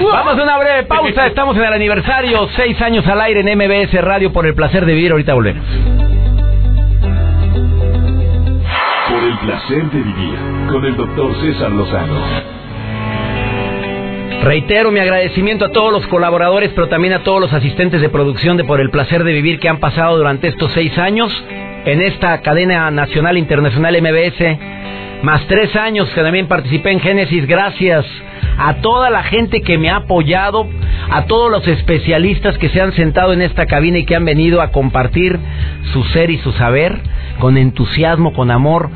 Vamos 0.02 0.38
a 0.38 0.42
una 0.42 0.58
breve 0.58 0.82
pausa, 0.82 1.26
estamos 1.28 1.56
en 1.56 1.62
el 1.62 1.72
aniversario, 1.72 2.46
seis 2.56 2.78
años 2.82 3.06
al 3.06 3.22
aire 3.22 3.40
en 3.40 3.56
MBS 3.56 3.94
Radio, 4.02 4.30
por 4.30 4.46
el 4.46 4.54
placer 4.54 4.84
de 4.84 4.92
vivir, 4.92 5.12
ahorita 5.12 5.32
volvemos. 5.32 5.64
Por 9.08 9.24
el 9.24 9.38
placer 9.38 9.90
de 9.90 9.98
vivir, 9.98 10.38
con 10.70 10.84
el 10.84 10.94
doctor 10.94 11.40
César 11.40 11.70
Lozano 11.70 12.61
Reitero 14.42 14.90
mi 14.90 14.98
agradecimiento 14.98 15.66
a 15.66 15.68
todos 15.70 15.92
los 15.92 16.04
colaboradores, 16.08 16.72
pero 16.74 16.88
también 16.88 17.14
a 17.14 17.22
todos 17.22 17.40
los 17.40 17.52
asistentes 17.52 18.00
de 18.00 18.08
producción 18.08 18.56
de 18.56 18.64
Por 18.64 18.80
el 18.80 18.90
Placer 18.90 19.22
de 19.22 19.32
Vivir 19.32 19.60
que 19.60 19.68
han 19.68 19.78
pasado 19.78 20.16
durante 20.16 20.48
estos 20.48 20.72
seis 20.72 20.98
años 20.98 21.32
en 21.84 22.02
esta 22.02 22.40
cadena 22.40 22.90
nacional 22.90 23.38
internacional 23.38 23.96
MBS, 24.02 25.22
más 25.22 25.46
tres 25.46 25.76
años 25.76 26.08
que 26.08 26.22
también 26.22 26.48
participé 26.48 26.90
en 26.90 26.98
Génesis. 26.98 27.46
Gracias 27.46 28.04
a 28.58 28.74
toda 28.80 29.10
la 29.10 29.22
gente 29.22 29.62
que 29.62 29.78
me 29.78 29.90
ha 29.90 29.96
apoyado, 29.98 30.66
a 31.08 31.26
todos 31.26 31.48
los 31.48 31.68
especialistas 31.68 32.58
que 32.58 32.68
se 32.70 32.80
han 32.80 32.92
sentado 32.94 33.32
en 33.32 33.42
esta 33.42 33.66
cabina 33.66 33.98
y 33.98 34.04
que 34.04 34.16
han 34.16 34.24
venido 34.24 34.60
a 34.60 34.72
compartir 34.72 35.38
su 35.92 36.02
ser 36.06 36.30
y 36.30 36.38
su 36.38 36.50
saber 36.54 36.98
con 37.38 37.56
entusiasmo, 37.56 38.32
con 38.32 38.50
amor 38.50 38.90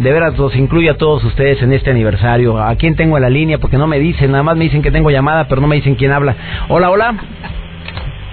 de 0.00 0.12
veras 0.14 0.38
los 0.38 0.56
incluyo 0.56 0.92
a 0.92 0.96
todos 0.96 1.22
ustedes 1.24 1.60
en 1.60 1.74
este 1.74 1.90
aniversario. 1.90 2.58
¿A 2.58 2.74
quién 2.76 2.96
tengo 2.96 3.18
en 3.18 3.22
la 3.22 3.28
línea? 3.28 3.58
Porque 3.58 3.76
no 3.76 3.86
me 3.86 3.98
dicen, 3.98 4.30
nada 4.30 4.42
más 4.42 4.56
me 4.56 4.64
dicen 4.64 4.80
que 4.80 4.90
tengo 4.90 5.10
llamada, 5.10 5.46
pero 5.46 5.60
no 5.60 5.66
me 5.66 5.76
dicen 5.76 5.94
quién 5.94 6.10
habla. 6.10 6.34
Hola, 6.70 6.90
hola. 6.90 7.14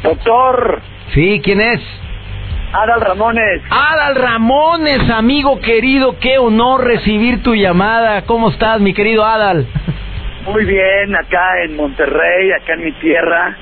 Doctor. 0.01 0.82
Sí, 1.13 1.41
¿quién 1.43 1.60
es? 1.60 1.82
Adal 2.71 3.01
Ramones. 3.01 3.62
Adal 3.69 4.15
Ramones, 4.15 5.10
amigo 5.10 5.60
querido, 5.60 6.17
qué 6.19 6.38
honor 6.38 6.86
recibir 6.86 7.43
tu 7.43 7.53
llamada. 7.53 8.21
¿Cómo 8.21 8.49
estás, 8.49 8.80
mi 8.80 8.93
querido 8.93 9.25
Adal? 9.25 9.67
Muy 10.45 10.63
bien, 10.63 11.13
acá 11.17 11.63
en 11.65 11.75
Monterrey, 11.75 12.49
acá 12.53 12.75
en 12.75 12.86
mi 12.86 12.93
tierra. 12.93 13.58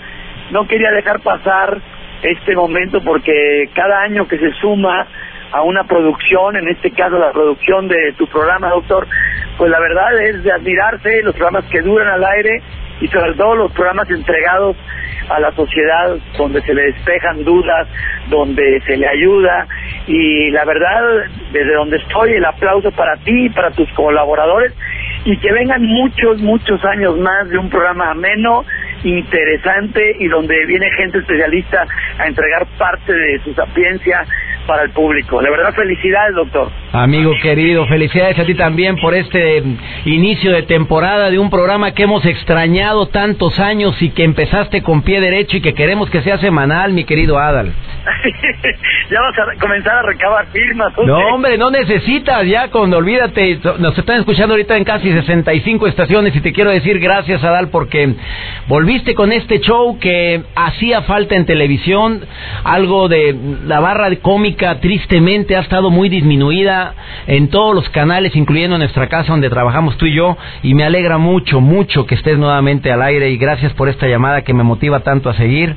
No 0.52 0.68
quería 0.68 0.92
dejar 0.92 1.22
pasar 1.22 1.82
este 2.22 2.56
momento 2.56 3.02
porque 3.02 3.68
cada 3.74 4.04
año 4.04 4.28
que 4.28 4.38
se 4.38 4.52
suma 4.62 5.08
a 5.56 5.62
una 5.62 5.86
producción, 5.86 6.58
en 6.58 6.68
este 6.68 6.92
caso 6.92 7.18
la 7.18 7.32
producción 7.32 7.88
de 7.88 8.14
tu 8.18 8.28
programa, 8.28 8.72
doctor, 8.72 9.08
pues 9.58 9.72
la 9.72 9.80
verdad 9.80 10.22
es 10.22 10.44
de 10.44 10.52
admirarse 10.52 11.24
los 11.24 11.34
programas 11.34 11.64
que 11.72 11.82
duran 11.82 12.10
al 12.10 12.26
aire 12.26 12.62
y 13.00 13.08
sobre 13.08 13.34
todo 13.36 13.56
los 13.56 13.72
programas 13.72 14.10
entregados 14.10 14.76
a 15.30 15.40
la 15.40 15.52
sociedad 15.54 16.18
donde 16.38 16.62
se 16.62 16.74
le 16.74 16.92
despejan 16.92 17.46
dudas, 17.46 17.88
donde 18.30 18.82
se 18.86 18.98
le 18.98 19.08
ayuda. 19.08 19.66
Y 20.08 20.52
la 20.52 20.66
verdad 20.66 21.24
desde 21.54 21.74
donde 21.74 21.98
estoy 21.98 22.34
el 22.34 22.46
aplauso 22.46 22.92
para 22.92 23.16
ti 23.18 23.46
y 23.46 23.50
para 23.50 23.72
tus 23.72 23.90
colaboradores. 23.94 24.74
Y 25.24 25.38
que 25.38 25.52
vengan 25.54 25.84
muchos, 25.84 26.40
muchos 26.42 26.84
años 26.84 27.18
más 27.18 27.50
de 27.50 27.58
un 27.58 27.70
programa 27.70 28.12
ameno, 28.12 28.66
interesante 29.04 30.18
y 30.20 30.28
donde 30.28 30.66
viene 30.66 30.90
gente 30.98 31.20
especialista 31.20 31.86
a 32.20 32.28
entregar 32.28 32.68
parte 32.78 33.14
de 33.14 33.40
su 33.40 33.54
sapiencia 33.54 34.26
para 34.66 34.84
el 34.84 34.92
público. 34.92 35.42
De 35.42 35.50
verdad, 35.50 35.74
felicidades, 35.74 36.36
doctor. 36.36 36.70
Amigo 36.92 37.34
querido, 37.42 37.86
felicidades 37.88 38.38
a 38.40 38.46
ti 38.46 38.56
también 38.56 38.96
por 38.98 39.14
este 39.14 39.64
inicio 40.06 40.52
de 40.52 40.64
temporada 40.64 41.30
de 41.30 41.40
un 41.40 41.50
programa 41.50 41.92
que 41.92 42.04
hemos 42.04 42.26
extrañado 42.26 43.08
tantos 43.08 43.60
años 43.60 44.02
y 44.02 44.12
que 44.12 44.24
empezaste 44.24 44.82
con 44.82 45.02
pie 45.02 45.20
derecho 45.20 45.58
y 45.58 45.62
que 45.62 45.74
queremos 45.74 46.10
que 46.10 46.22
sea 46.22 46.38
semanal, 46.38 46.94
mi 46.94 47.04
querido 47.04 47.38
Adal. 47.38 47.74
ya 49.10 49.22
vas 49.22 49.38
a 49.40 49.60
comenzar 49.60 49.98
a 49.98 50.02
recabar 50.04 50.46
firmas. 50.48 50.94
No, 51.06 51.18
hombre, 51.34 51.58
no 51.58 51.70
necesitas 51.70 52.46
ya, 52.48 52.70
cuando 52.70 52.98
olvídate, 52.98 53.60
nos 53.80 53.98
están 53.98 54.20
escuchando 54.20 54.54
ahorita 54.54 54.78
en 54.78 54.84
casi 54.84 55.12
65 55.12 55.88
estaciones 55.88 56.36
y 56.36 56.42
te 56.42 56.54
quiero 56.54 56.72
decir 56.72 57.00
gracias, 57.00 57.44
Adal, 57.44 57.70
porque 57.70 58.16
volviste 58.68 59.16
con 59.16 59.32
este 59.32 59.60
show 59.60 59.98
que 60.00 60.44
hacía 60.56 61.02
falta 61.04 61.36
en 61.36 61.46
televisión, 61.46 62.26
algo 62.64 63.08
de 63.08 63.36
la 63.66 63.80
barra 63.80 64.10
de 64.10 64.20
tristemente 64.56 65.56
ha 65.56 65.60
estado 65.60 65.90
muy 65.90 66.10
disminuida 66.10 66.94
en 67.28 67.50
todos 67.50 67.76
los 67.76 67.90
canales, 67.90 68.36
incluyendo 68.36 68.78
nuestra 68.78 69.08
casa 69.08 69.32
donde 69.32 69.50
trabajamos 69.50 69.98
tú 69.98 70.06
y 70.06 70.14
yo, 70.14 70.38
y 70.64 70.74
me 70.74 70.84
alegra 70.84 71.18
mucho, 71.18 71.62
mucho 71.62 72.06
que 72.06 72.16
estés 72.16 72.38
nuevamente 72.38 72.92
al 72.92 73.02
aire 73.02 73.30
y 73.30 73.38
gracias 73.38 73.74
por 73.74 73.90
esta 73.90 74.08
llamada 74.08 74.44
que 74.44 74.54
me 74.54 74.64
motiva 74.64 75.02
tanto 75.02 75.30
a 75.30 75.34
seguir 75.36 75.76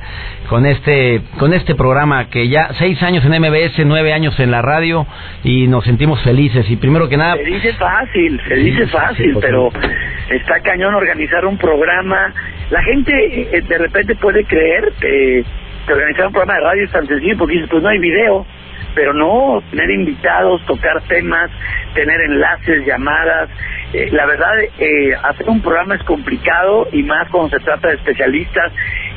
con 0.49 0.67
este, 0.67 1.23
con 1.39 1.53
este 1.53 1.75
programa 1.75 2.29
que 2.31 2.49
ya 2.49 2.71
seis 2.79 3.03
años 3.03 3.25
en 3.25 3.33
MBS, 3.41 3.85
nueve 3.85 4.13
años 4.13 4.39
en 4.41 4.51
la 4.51 4.63
radio 4.63 5.07
y 5.45 5.67
nos 5.67 5.85
sentimos 5.85 6.21
felices. 6.23 6.69
Y 6.71 6.77
primero 6.77 7.09
que 7.09 7.17
nada... 7.17 7.37
Se 7.37 7.45
dice 7.45 7.73
fácil, 7.75 8.41
se 8.49 8.55
dice 8.55 8.87
fácil, 8.87 9.37
pero 9.41 9.71
está 10.31 10.61
cañón 10.61 10.95
organizar 10.95 11.45
un 11.47 11.59
programa. 11.59 12.33
La 12.71 12.83
gente 12.83 13.13
eh, 13.57 13.63
de 13.63 13.79
repente 13.79 14.15
puede 14.17 14.45
creer 14.45 14.93
que, 15.01 15.45
organizar 15.91 16.27
un 16.27 16.33
programa 16.33 16.55
de 16.55 16.65
radio 16.65 16.85
es 16.85 16.91
tan 16.91 17.07
sencillo 17.07 17.37
porque 17.39 17.55
dice, 17.55 17.69
pues 17.69 17.83
no 17.83 17.89
hay 17.89 17.99
video 17.99 18.47
pero 18.95 19.13
no 19.15 19.63
tener 19.71 19.91
invitados, 19.91 20.65
tocar 20.67 21.01
temas, 21.03 21.51
tener 21.95 22.21
enlaces, 22.21 22.87
llamadas. 22.87 23.49
Eh, 23.93 24.09
la 24.13 24.27
verdad, 24.27 24.59
eh, 24.79 25.15
hacer 25.23 25.49
un 25.49 25.63
programa 25.63 25.95
es 25.95 26.03
complicado 26.03 26.89
y 26.93 27.03
más 27.03 27.29
cuando 27.31 27.57
se 27.57 27.65
trata 27.65 27.89
de 27.89 27.95
especialistas. 27.95 28.73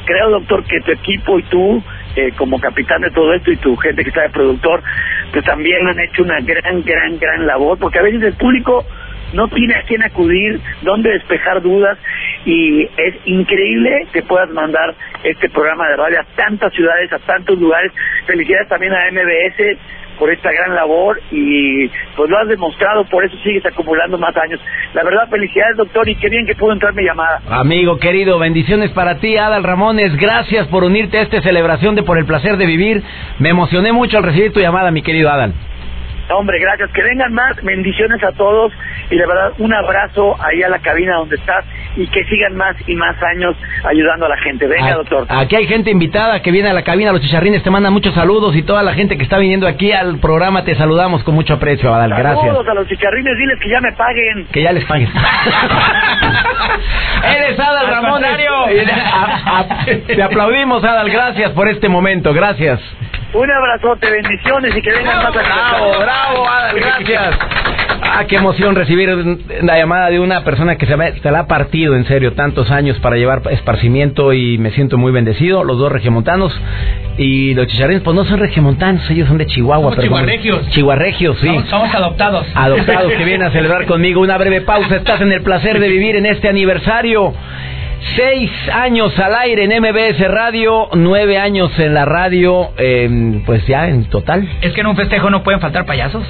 Creo, 0.05 0.29
doctor, 0.29 0.63
que 0.65 0.79
tu 0.81 0.91
equipo 0.91 1.39
y 1.39 1.43
tú, 1.43 1.83
eh, 2.15 2.31
como 2.37 2.59
capitán 2.59 3.01
de 3.01 3.11
todo 3.11 3.33
esto 3.33 3.51
y 3.51 3.57
tu 3.57 3.75
gente 3.77 4.03
que 4.03 4.09
está 4.09 4.21
de 4.23 4.29
productor, 4.29 4.81
pues 5.31 5.45
también 5.45 5.87
han 5.87 5.99
hecho 5.99 6.23
una 6.23 6.39
gran, 6.41 6.83
gran, 6.83 7.17
gran 7.19 7.47
labor, 7.47 7.77
porque 7.79 7.99
a 7.99 8.03
veces 8.03 8.21
el 8.23 8.33
público 8.33 8.85
no 9.33 9.47
tiene 9.47 9.75
a 9.75 9.83
quién 9.83 10.03
acudir, 10.03 10.59
dónde 10.81 11.11
despejar 11.11 11.61
dudas 11.61 11.97
y 12.45 12.83
es 12.83 13.15
increíble 13.25 14.07
que 14.11 14.23
puedas 14.23 14.49
mandar 14.49 14.95
este 15.23 15.49
programa 15.49 15.87
de 15.89 15.95
radio 15.97 16.19
a 16.19 16.25
tantas 16.35 16.73
ciudades, 16.73 17.11
a 17.13 17.19
tantos 17.19 17.59
lugares. 17.59 17.91
Felicidades 18.25 18.67
también 18.67 18.93
a 18.93 19.11
MBS 19.11 19.77
por 20.21 20.31
esta 20.31 20.51
gran 20.51 20.75
labor 20.75 21.19
y 21.31 21.87
pues 22.15 22.29
lo 22.29 22.37
has 22.37 22.47
demostrado, 22.47 23.05
por 23.05 23.25
eso 23.25 23.35
sigues 23.43 23.65
acumulando 23.65 24.19
más 24.19 24.37
años. 24.37 24.59
La 24.93 25.03
verdad, 25.03 25.27
felicidades 25.29 25.77
doctor 25.77 26.07
y 26.07 26.15
qué 26.15 26.29
bien 26.29 26.45
que 26.45 26.53
pudo 26.53 26.73
entrar 26.73 26.93
mi 26.93 27.03
llamada. 27.03 27.41
Amigo 27.49 27.97
querido, 27.97 28.37
bendiciones 28.37 28.91
para 28.91 29.17
ti, 29.17 29.37
Adal 29.37 29.63
Ramones, 29.63 30.15
gracias 30.17 30.67
por 30.67 30.83
unirte 30.83 31.17
a 31.17 31.23
esta 31.23 31.41
celebración 31.41 31.95
de 31.95 32.03
Por 32.03 32.19
el 32.19 32.25
Placer 32.25 32.57
de 32.57 32.67
Vivir. 32.67 33.01
Me 33.39 33.49
emocioné 33.49 33.93
mucho 33.93 34.17
al 34.17 34.23
recibir 34.23 34.53
tu 34.53 34.59
llamada, 34.59 34.91
mi 34.91 35.01
querido 35.01 35.29
Adal. 35.29 35.53
Hombre, 36.33 36.59
gracias. 36.59 36.91
Que 36.91 37.03
vengan 37.03 37.33
más. 37.33 37.61
Bendiciones 37.63 38.23
a 38.23 38.31
todos. 38.31 38.71
Y 39.09 39.17
de 39.17 39.25
verdad, 39.25 39.53
un 39.57 39.73
abrazo 39.73 40.35
ahí 40.41 40.63
a 40.63 40.69
la 40.69 40.79
cabina 40.79 41.15
donde 41.17 41.35
estás. 41.35 41.65
Y 41.95 42.07
que 42.07 42.23
sigan 42.25 42.55
más 42.55 42.75
y 42.87 42.95
más 42.95 43.21
años 43.23 43.55
ayudando 43.83 44.25
a 44.25 44.29
la 44.29 44.37
gente. 44.37 44.67
Venga, 44.67 44.95
doctor. 44.95 45.25
Aquí 45.29 45.55
hay 45.55 45.67
gente 45.67 45.91
invitada 45.91 46.41
que 46.41 46.51
viene 46.51 46.69
a 46.69 46.73
la 46.73 46.83
cabina. 46.83 47.11
Los 47.11 47.21
chicharrines 47.21 47.63
te 47.63 47.69
mandan 47.69 47.93
muchos 47.93 48.13
saludos. 48.13 48.55
Y 48.55 48.63
toda 48.63 48.83
la 48.83 48.93
gente 48.93 49.17
que 49.17 49.23
está 49.23 49.37
viniendo 49.37 49.67
aquí 49.67 49.91
al 49.91 50.19
programa 50.19 50.63
te 50.63 50.75
saludamos 50.75 51.23
con 51.23 51.35
mucho 51.35 51.55
aprecio, 51.55 51.93
Adal. 51.93 52.11
Gracias. 52.11 52.45
Saludos 52.45 52.67
a 52.67 52.73
los 52.73 52.87
chicharrines. 52.87 53.37
Diles 53.37 53.59
que 53.59 53.69
ya 53.69 53.81
me 53.81 53.91
paguen. 53.93 54.47
Que 54.51 54.61
ya 54.61 54.71
les 54.71 54.85
paguen. 54.85 55.09
Eres 57.35 57.59
Adal 57.59 57.87
Ramón. 57.87 58.21
Te 60.07 60.23
aplaudimos, 60.23 60.83
Adal. 60.83 61.09
Gracias 61.09 61.51
por 61.51 61.67
este 61.67 61.89
momento. 61.89 62.33
Gracias. 62.33 62.79
Un 63.33 63.49
abrazote, 63.49 64.11
bendiciones 64.11 64.75
y 64.75 64.81
que 64.81 64.91
vengan 64.91 65.23
más 65.23 65.33
Bravo, 65.33 65.99
bravo, 65.99 66.49
Adal, 66.49 66.75
gracias. 66.75 67.39
Ah, 68.03 68.25
qué 68.27 68.35
emoción 68.35 68.75
recibir 68.75 69.09
la 69.61 69.77
llamada 69.77 70.09
de 70.09 70.19
una 70.19 70.43
persona 70.43 70.75
que 70.75 70.85
se, 70.85 70.97
me, 70.97 71.13
se 71.19 71.31
la 71.31 71.39
ha 71.39 71.47
partido 71.47 71.95
en 71.95 72.05
serio 72.05 72.33
tantos 72.33 72.69
años 72.69 72.99
para 72.99 73.15
llevar 73.15 73.41
esparcimiento 73.51 74.33
y 74.33 74.57
me 74.57 74.71
siento 74.71 74.97
muy 74.97 75.13
bendecido. 75.13 75.63
Los 75.63 75.77
dos 75.77 75.89
regiomontanos 75.91 76.53
y 77.17 77.53
los 77.53 77.67
chicharines, 77.67 78.01
pues 78.01 78.13
no 78.13 78.25
son 78.25 78.39
regiomontanos, 78.39 79.09
ellos 79.09 79.29
son 79.29 79.37
de 79.37 79.45
Chihuahua. 79.45 79.91
Somos 79.91 80.03
chihuarregios. 80.03 80.69
Chihuarregios, 80.71 81.37
sí. 81.39 81.47
Somos, 81.47 81.69
somos 81.69 81.95
adoptados. 81.95 82.45
Adoptados 82.53 83.13
que 83.13 83.23
vienen 83.23 83.47
a 83.47 83.51
celebrar 83.51 83.85
conmigo. 83.85 84.19
Una 84.19 84.37
breve 84.37 84.61
pausa. 84.61 84.97
Estás 84.97 85.21
en 85.21 85.31
el 85.31 85.41
placer 85.41 85.79
de 85.79 85.87
vivir 85.87 86.17
en 86.17 86.25
este 86.25 86.49
aniversario. 86.49 87.33
Seis 88.15 88.51
años 88.73 89.17
al 89.19 89.35
aire 89.35 89.63
en 89.63 89.81
MBS 89.81 90.19
Radio, 90.29 90.89
nueve 90.93 91.37
años 91.37 91.71
en 91.79 91.93
la 91.93 92.03
radio, 92.03 92.71
eh, 92.77 93.41
pues 93.45 93.65
ya 93.67 93.87
en 93.87 94.05
total. 94.05 94.49
Es 94.61 94.73
que 94.73 94.81
en 94.81 94.87
un 94.87 94.95
festejo 94.95 95.29
no 95.29 95.43
pueden 95.43 95.61
faltar 95.61 95.85
payasos. 95.85 96.23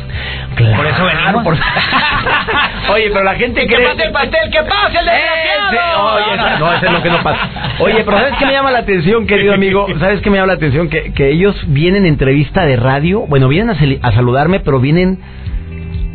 Claro. 0.55 0.75
Por 0.75 0.85
eso 0.85 1.05
venimos. 1.05 1.43
Por... 1.43 1.57
Oye, 2.93 3.09
pero 3.11 3.23
la 3.23 3.35
gente 3.35 3.61
¡Que 3.65 3.75
cree... 3.75 3.87
pase 3.87 4.03
el 4.03 4.11
pastel! 4.11 4.51
¡Que 4.51 4.59
pase 4.63 4.97
el 4.99 5.07
Ese, 5.07 5.15
desgraciado! 5.15 6.15
oye, 6.15 6.59
no, 6.59 6.73
eso 6.73 6.85
es 6.85 6.91
lo 6.91 7.01
que 7.01 7.09
no 7.09 7.23
pasa. 7.23 7.49
Oye, 7.79 8.03
pero 8.03 8.17
¿sabes 8.17 8.33
qué 8.37 8.45
me 8.45 8.51
llama 8.51 8.71
la 8.71 8.79
atención, 8.79 9.25
querido 9.25 9.53
amigo? 9.53 9.87
¿Sabes 9.99 10.21
qué 10.21 10.29
me 10.29 10.37
llama 10.37 10.47
la 10.47 10.53
atención? 10.53 10.89
Que, 10.89 11.13
que 11.13 11.29
ellos 11.29 11.55
vienen 11.67 12.05
en 12.05 12.11
entrevista 12.11 12.65
de 12.65 12.75
radio, 12.75 13.21
bueno, 13.27 13.47
vienen 13.47 13.69
a, 13.69 14.07
a 14.07 14.11
saludarme, 14.11 14.59
pero 14.59 14.79
vienen 14.81 15.19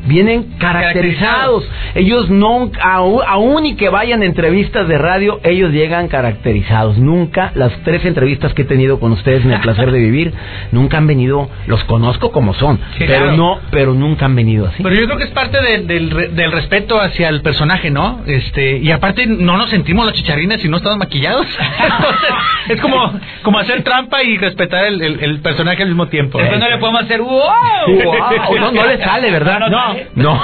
vienen 0.06 0.54
caracterizados. 0.58 1.68
Ellos 1.94 2.28
no, 2.30 2.70
aún, 2.82 3.66
y 3.66 3.74
que 3.76 3.88
vayan 3.88 4.22
a 4.22 4.24
entrevistas 4.26 4.88
de 4.88 4.98
radio, 4.98 5.40
ellos 5.44 5.72
llegan 5.72 6.08
caracterizados. 6.08 6.98
Nunca, 6.98 7.52
las 7.54 7.72
tres 7.84 8.04
entrevistas 8.04 8.54
que 8.54 8.62
he 8.62 8.64
tenido 8.64 8.98
con 9.00 9.12
ustedes 9.12 9.44
en 9.44 9.52
el 9.52 9.60
placer 9.60 9.90
de 9.90 9.98
vivir, 9.98 10.32
nunca 10.72 10.98
han 10.98 11.06
venido, 11.06 11.48
los 11.66 11.82
conozco 11.84 12.32
como 12.32 12.54
son, 12.54 12.78
Sí, 12.98 13.04
pero 13.06 13.24
claro. 13.24 13.36
no, 13.36 13.58
pero 13.70 13.94
nunca 13.94 14.26
han 14.26 14.34
venido 14.36 14.66
así. 14.66 14.82
Pero 14.82 14.94
yo 14.94 15.06
creo 15.06 15.18
que 15.18 15.24
es 15.24 15.30
parte 15.30 15.60
de- 15.60 15.78
del, 15.86 16.34
del 16.34 16.52
respeto 16.52 17.00
hacia 17.00 17.28
el 17.28 17.42
personaje, 17.42 17.90
¿no? 17.90 18.20
Este 18.26 18.78
y 18.78 18.90
aparte 18.90 19.26
no 19.26 19.56
nos 19.56 19.70
sentimos 19.70 20.04
los 20.06 20.14
chicharrines 20.14 20.60
si 20.60 20.68
no 20.68 20.76
estamos 20.78 20.98
maquillados. 20.98 21.46
Entonces, 21.82 22.30
es 22.68 22.80
como 22.80 23.12
como 23.42 23.58
hacer 23.58 23.82
trampa 23.82 24.22
y 24.22 24.36
respetar 24.38 24.84
el, 24.86 25.00
el- 25.02 25.20
el 25.22 25.40
personaje 25.40 25.82
al 25.82 25.88
mismo 25.88 26.06
tiempo. 26.08 26.38
Después 26.38 26.60
no 26.60 26.68
le 26.68 26.78
podemos 26.78 27.02
hacer 27.02 27.20
wow. 27.20 27.42
Wow, 27.86 28.58
no, 28.60 28.72
no 28.72 28.84
le 28.86 28.98
sale, 29.02 29.30
¿verdad? 29.30 29.60
No, 29.60 29.68
no 29.68 29.95
no. 30.14 30.40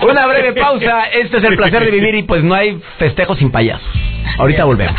Una 0.08 0.26
breve 0.26 0.52
pausa. 0.52 1.04
Este 1.12 1.38
es 1.38 1.44
el 1.44 1.56
placer 1.56 1.84
de 1.84 1.90
vivir 1.90 2.14
y 2.14 2.22
pues 2.22 2.42
no 2.42 2.54
hay 2.54 2.80
festejos 2.98 3.38
sin 3.38 3.50
payasos. 3.50 3.88
Ahorita 4.38 4.64
volvemos. 4.64 4.96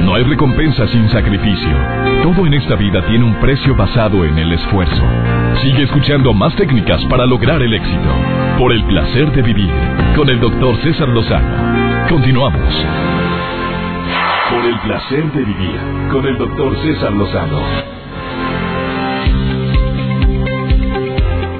No 0.00 0.14
hay 0.14 0.24
recompensa 0.24 0.86
sin 0.88 1.08
sacrificio. 1.10 1.76
Todo 2.22 2.46
en 2.46 2.54
esta 2.54 2.76
vida 2.76 3.04
tiene 3.06 3.24
un 3.24 3.34
precio 3.40 3.74
basado 3.74 4.24
en 4.24 4.38
el 4.38 4.52
esfuerzo. 4.52 5.02
Sigue 5.62 5.82
escuchando 5.82 6.32
más 6.32 6.54
técnicas 6.56 7.04
para 7.06 7.26
lograr 7.26 7.60
el 7.62 7.74
éxito. 7.74 8.14
Por 8.58 8.72
el 8.72 8.84
placer 8.84 9.32
de 9.32 9.42
vivir. 9.42 9.70
Con 10.14 10.28
el 10.28 10.40
doctor 10.40 10.76
César 10.82 11.08
Lozano. 11.08 12.08
Continuamos. 12.08 13.23
Por 14.50 14.64
el 14.64 14.78
placer 14.80 15.32
de 15.32 15.40
vivir. 15.40 15.80
Con 16.12 16.26
el 16.26 16.36
doctor 16.36 16.76
César 16.82 17.12
Lozano. 17.12 17.60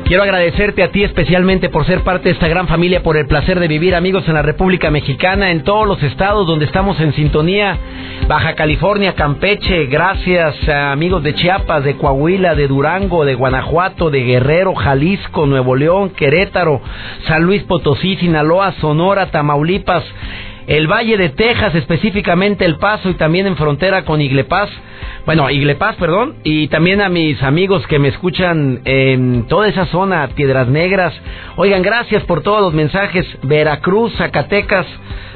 Quiero 0.04 0.22
agradecerte 0.22 0.82
a 0.82 0.90
ti 0.90 1.02
especialmente 1.02 1.70
por 1.70 1.86
ser 1.86 2.02
parte 2.02 2.24
de 2.24 2.32
esta 2.32 2.46
gran 2.46 2.68
familia, 2.68 3.02
por 3.02 3.16
el 3.16 3.26
placer 3.26 3.58
de 3.58 3.68
vivir 3.68 3.94
amigos 3.94 4.28
en 4.28 4.34
la 4.34 4.42
República 4.42 4.90
Mexicana, 4.90 5.50
en 5.50 5.64
todos 5.64 5.88
los 5.88 6.02
estados 6.02 6.46
donde 6.46 6.66
estamos 6.66 7.00
en 7.00 7.14
sintonía, 7.14 7.78
Baja 8.28 8.54
California, 8.54 9.14
Campeche, 9.14 9.86
gracias 9.86 10.68
amigos 10.68 11.22
de 11.22 11.34
Chiapas, 11.34 11.84
de 11.84 11.96
Coahuila, 11.96 12.54
de 12.54 12.68
Durango, 12.68 13.24
de 13.24 13.34
Guanajuato, 13.34 14.10
de 14.10 14.24
Guerrero, 14.24 14.74
Jalisco, 14.74 15.46
Nuevo 15.46 15.74
León, 15.74 16.10
Querétaro, 16.10 16.82
San 17.26 17.44
Luis 17.44 17.62
Potosí, 17.62 18.16
Sinaloa, 18.16 18.72
Sonora, 18.72 19.30
Tamaulipas, 19.30 20.04
el 20.66 20.86
Valle 20.86 21.16
de 21.16 21.30
Texas, 21.30 21.74
específicamente 21.74 22.64
El 22.64 22.76
Paso 22.76 23.10
y 23.10 23.14
también 23.14 23.46
en 23.46 23.56
frontera 23.56 24.04
con 24.04 24.20
Iglepaz. 24.20 24.70
Bueno, 25.26 25.48
Iglepaz, 25.48 25.96
perdón, 25.96 26.34
y 26.44 26.68
también 26.68 27.00
a 27.00 27.08
mis 27.08 27.42
amigos 27.42 27.86
que 27.86 27.98
me 27.98 28.08
escuchan 28.08 28.82
en 28.84 29.46
toda 29.46 29.68
esa 29.68 29.86
zona, 29.86 30.28
Piedras 30.34 30.68
Negras. 30.68 31.14
Oigan, 31.56 31.80
gracias 31.80 32.22
por 32.24 32.42
todos 32.42 32.60
los 32.60 32.74
mensajes. 32.74 33.26
Veracruz, 33.42 34.12
Zacatecas, 34.18 34.86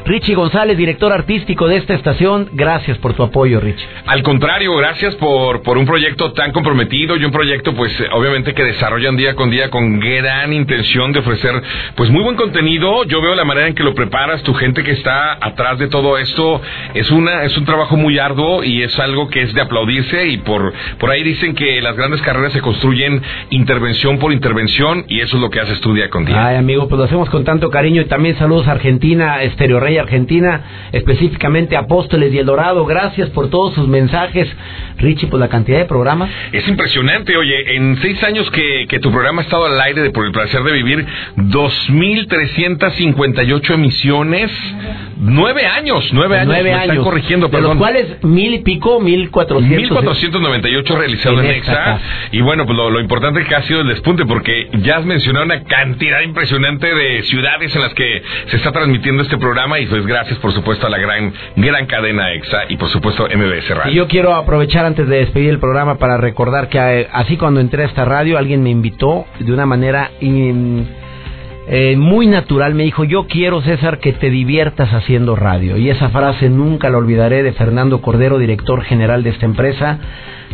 Richie 0.04 0.34
González, 0.34 0.76
director 0.78 1.12
artístico 1.12 1.68
de 1.68 1.76
esta 1.76 1.94
estación, 1.94 2.48
gracias 2.52 2.96
por 2.98 3.14
tu 3.14 3.22
apoyo, 3.22 3.60
Richie. 3.60 3.86
Al 4.06 4.22
contrario, 4.22 4.74
gracias 4.76 5.14
por, 5.16 5.62
por 5.62 5.76
un 5.76 5.84
proyecto 5.84 6.32
tan 6.32 6.52
comprometido 6.52 7.16
y 7.16 7.24
un 7.24 7.30
proyecto, 7.30 7.74
pues, 7.74 7.92
obviamente 8.12 8.54
que 8.54 8.64
desarrollan 8.64 9.16
día 9.16 9.34
con 9.34 9.50
día 9.50 9.70
con 9.70 10.00
gran 10.00 10.52
intención 10.52 11.12
de 11.12 11.18
ofrecer, 11.18 11.62
pues, 11.94 12.10
muy 12.10 12.22
buen 12.22 12.36
contenido. 12.36 13.04
Yo 13.04 13.20
veo 13.20 13.34
la 13.34 13.44
manera 13.44 13.68
en 13.68 13.74
que 13.74 13.82
lo 13.82 13.94
preparas, 13.94 14.42
tu 14.42 14.54
gente 14.54 14.82
que 14.82 14.92
está 14.92 15.32
atrás 15.40 15.78
de 15.78 15.88
todo 15.88 16.16
esto, 16.16 16.60
es 16.94 17.10
una, 17.10 17.44
es 17.44 17.56
un 17.58 17.64
trabajo 17.66 17.96
muy 17.96 18.18
arduo 18.18 18.64
y 18.64 18.82
es 18.82 18.98
algo 18.98 19.28
que 19.28 19.42
es 19.42 19.52
de 19.52 19.60
aplaudirse 19.78 20.26
y 20.28 20.38
por, 20.38 20.72
por 20.98 21.10
ahí 21.10 21.22
dicen 21.22 21.54
que 21.54 21.80
las 21.80 21.96
grandes 21.96 22.20
carreras 22.22 22.52
se 22.52 22.60
construyen 22.60 23.22
intervención 23.50 24.18
por 24.18 24.32
intervención 24.32 25.04
y 25.08 25.20
eso 25.20 25.36
es 25.36 25.42
lo 25.42 25.50
que 25.50 25.60
haces 25.60 25.80
tú 25.80 25.94
día 25.94 26.10
con 26.10 26.24
día. 26.24 26.44
Ay, 26.46 26.56
amigo, 26.56 26.88
pues 26.88 26.98
lo 26.98 27.04
hacemos 27.04 27.30
con 27.30 27.44
tanto 27.44 27.70
cariño 27.70 28.02
y 28.02 28.06
también 28.06 28.36
saludos 28.38 28.66
a 28.66 28.72
Argentina, 28.72 29.40
Estereo 29.42 29.78
Rey 29.80 29.98
Argentina, 29.98 30.88
específicamente 30.92 31.76
Apóstoles 31.76 32.32
y 32.32 32.38
El 32.38 32.46
Dorado. 32.46 32.84
Gracias 32.86 33.28
por 33.30 33.50
todos 33.50 33.74
sus 33.74 33.86
mensajes. 33.86 34.48
Richie, 34.98 35.28
por 35.28 35.38
la 35.38 35.48
cantidad 35.48 35.78
de 35.78 35.84
programas. 35.84 36.28
Es 36.52 36.66
impresionante, 36.66 37.36
oye, 37.36 37.76
en 37.76 37.96
seis 38.02 38.20
años 38.24 38.50
que, 38.50 38.86
que 38.88 38.98
tu 38.98 39.12
programa 39.12 39.42
ha 39.42 39.44
estado 39.44 39.66
al 39.66 39.80
aire 39.80 40.02
de 40.02 40.10
Por 40.10 40.26
el 40.26 40.32
Placer 40.32 40.60
de 40.64 40.72
Vivir, 40.72 41.06
2.358 41.36 43.74
emisiones, 43.74 44.50
nueve 45.20 45.64
años, 45.66 46.10
nueve 46.12 46.36
años, 46.36 46.48
nueve 46.48 46.72
años. 46.72 46.88
están 46.88 47.04
corrigiendo, 47.04 47.48
perdón. 47.48 47.68
De 47.68 47.74
los 47.74 47.78
cuales 47.78 48.24
mil 48.24 48.54
y 48.54 48.58
pico, 48.60 48.98
mil 49.00 49.30
cuatrocientos. 49.30 49.67
1498 49.68 50.96
realizados 50.96 51.40
en, 51.40 51.50
EXA. 51.50 52.00
Y 52.32 52.40
bueno, 52.40 52.66
pues 52.66 52.76
lo, 52.76 52.90
lo, 52.90 53.00
importante 53.00 53.44
que 53.44 53.54
ha 53.54 53.62
sido 53.62 53.82
el 53.82 53.88
despunte, 53.88 54.24
porque 54.26 54.68
ya 54.80 54.98
has 54.98 55.04
mencionado 55.04 55.44
una 55.44 55.62
cantidad 55.64 56.20
impresionante 56.22 56.94
de 56.94 57.22
ciudades 57.24 57.74
en 57.74 57.82
las 57.82 57.94
que 57.94 58.22
se 58.46 58.56
está 58.56 58.72
transmitiendo 58.72 59.22
este 59.22 59.38
programa 59.38 59.78
y 59.78 59.86
pues 59.86 60.06
gracias 60.06 60.38
por 60.38 60.52
supuesto 60.52 60.86
a 60.86 60.90
la 60.90 60.98
gran, 60.98 61.32
gran 61.56 61.86
cadena 61.86 62.32
EXA 62.32 62.64
y 62.68 62.76
por 62.76 62.88
supuesto 62.88 63.24
MBS 63.26 63.68
Radio. 63.70 63.92
Y 63.92 63.96
yo 63.96 64.08
quiero 64.08 64.34
aprovechar 64.34 64.84
antes 64.84 65.08
de 65.08 65.18
despedir 65.18 65.50
el 65.50 65.58
programa 65.58 65.98
para 65.98 66.16
recordar 66.16 66.68
que 66.68 66.78
eh, 66.78 67.08
así 67.12 67.36
cuando 67.36 67.60
entré 67.60 67.82
a 67.82 67.86
esta 67.86 68.04
radio 68.04 68.38
alguien 68.38 68.62
me 68.62 68.70
invitó 68.70 69.26
de 69.38 69.52
una 69.52 69.66
manera... 69.66 70.10
In, 70.20 71.07
eh, 71.70 71.96
muy 71.98 72.26
natural 72.26 72.74
me 72.74 72.84
dijo, 72.84 73.04
yo 73.04 73.26
quiero 73.26 73.60
César 73.60 73.98
que 73.98 74.14
te 74.14 74.30
diviertas 74.30 74.90
haciendo 74.92 75.36
radio. 75.36 75.76
Y 75.76 75.90
esa 75.90 76.08
frase 76.08 76.48
nunca 76.48 76.88
la 76.88 76.96
olvidaré 76.96 77.42
de 77.42 77.52
Fernando 77.52 78.00
Cordero, 78.00 78.38
director 78.38 78.82
general 78.84 79.22
de 79.22 79.30
esta 79.30 79.44
empresa, 79.44 79.98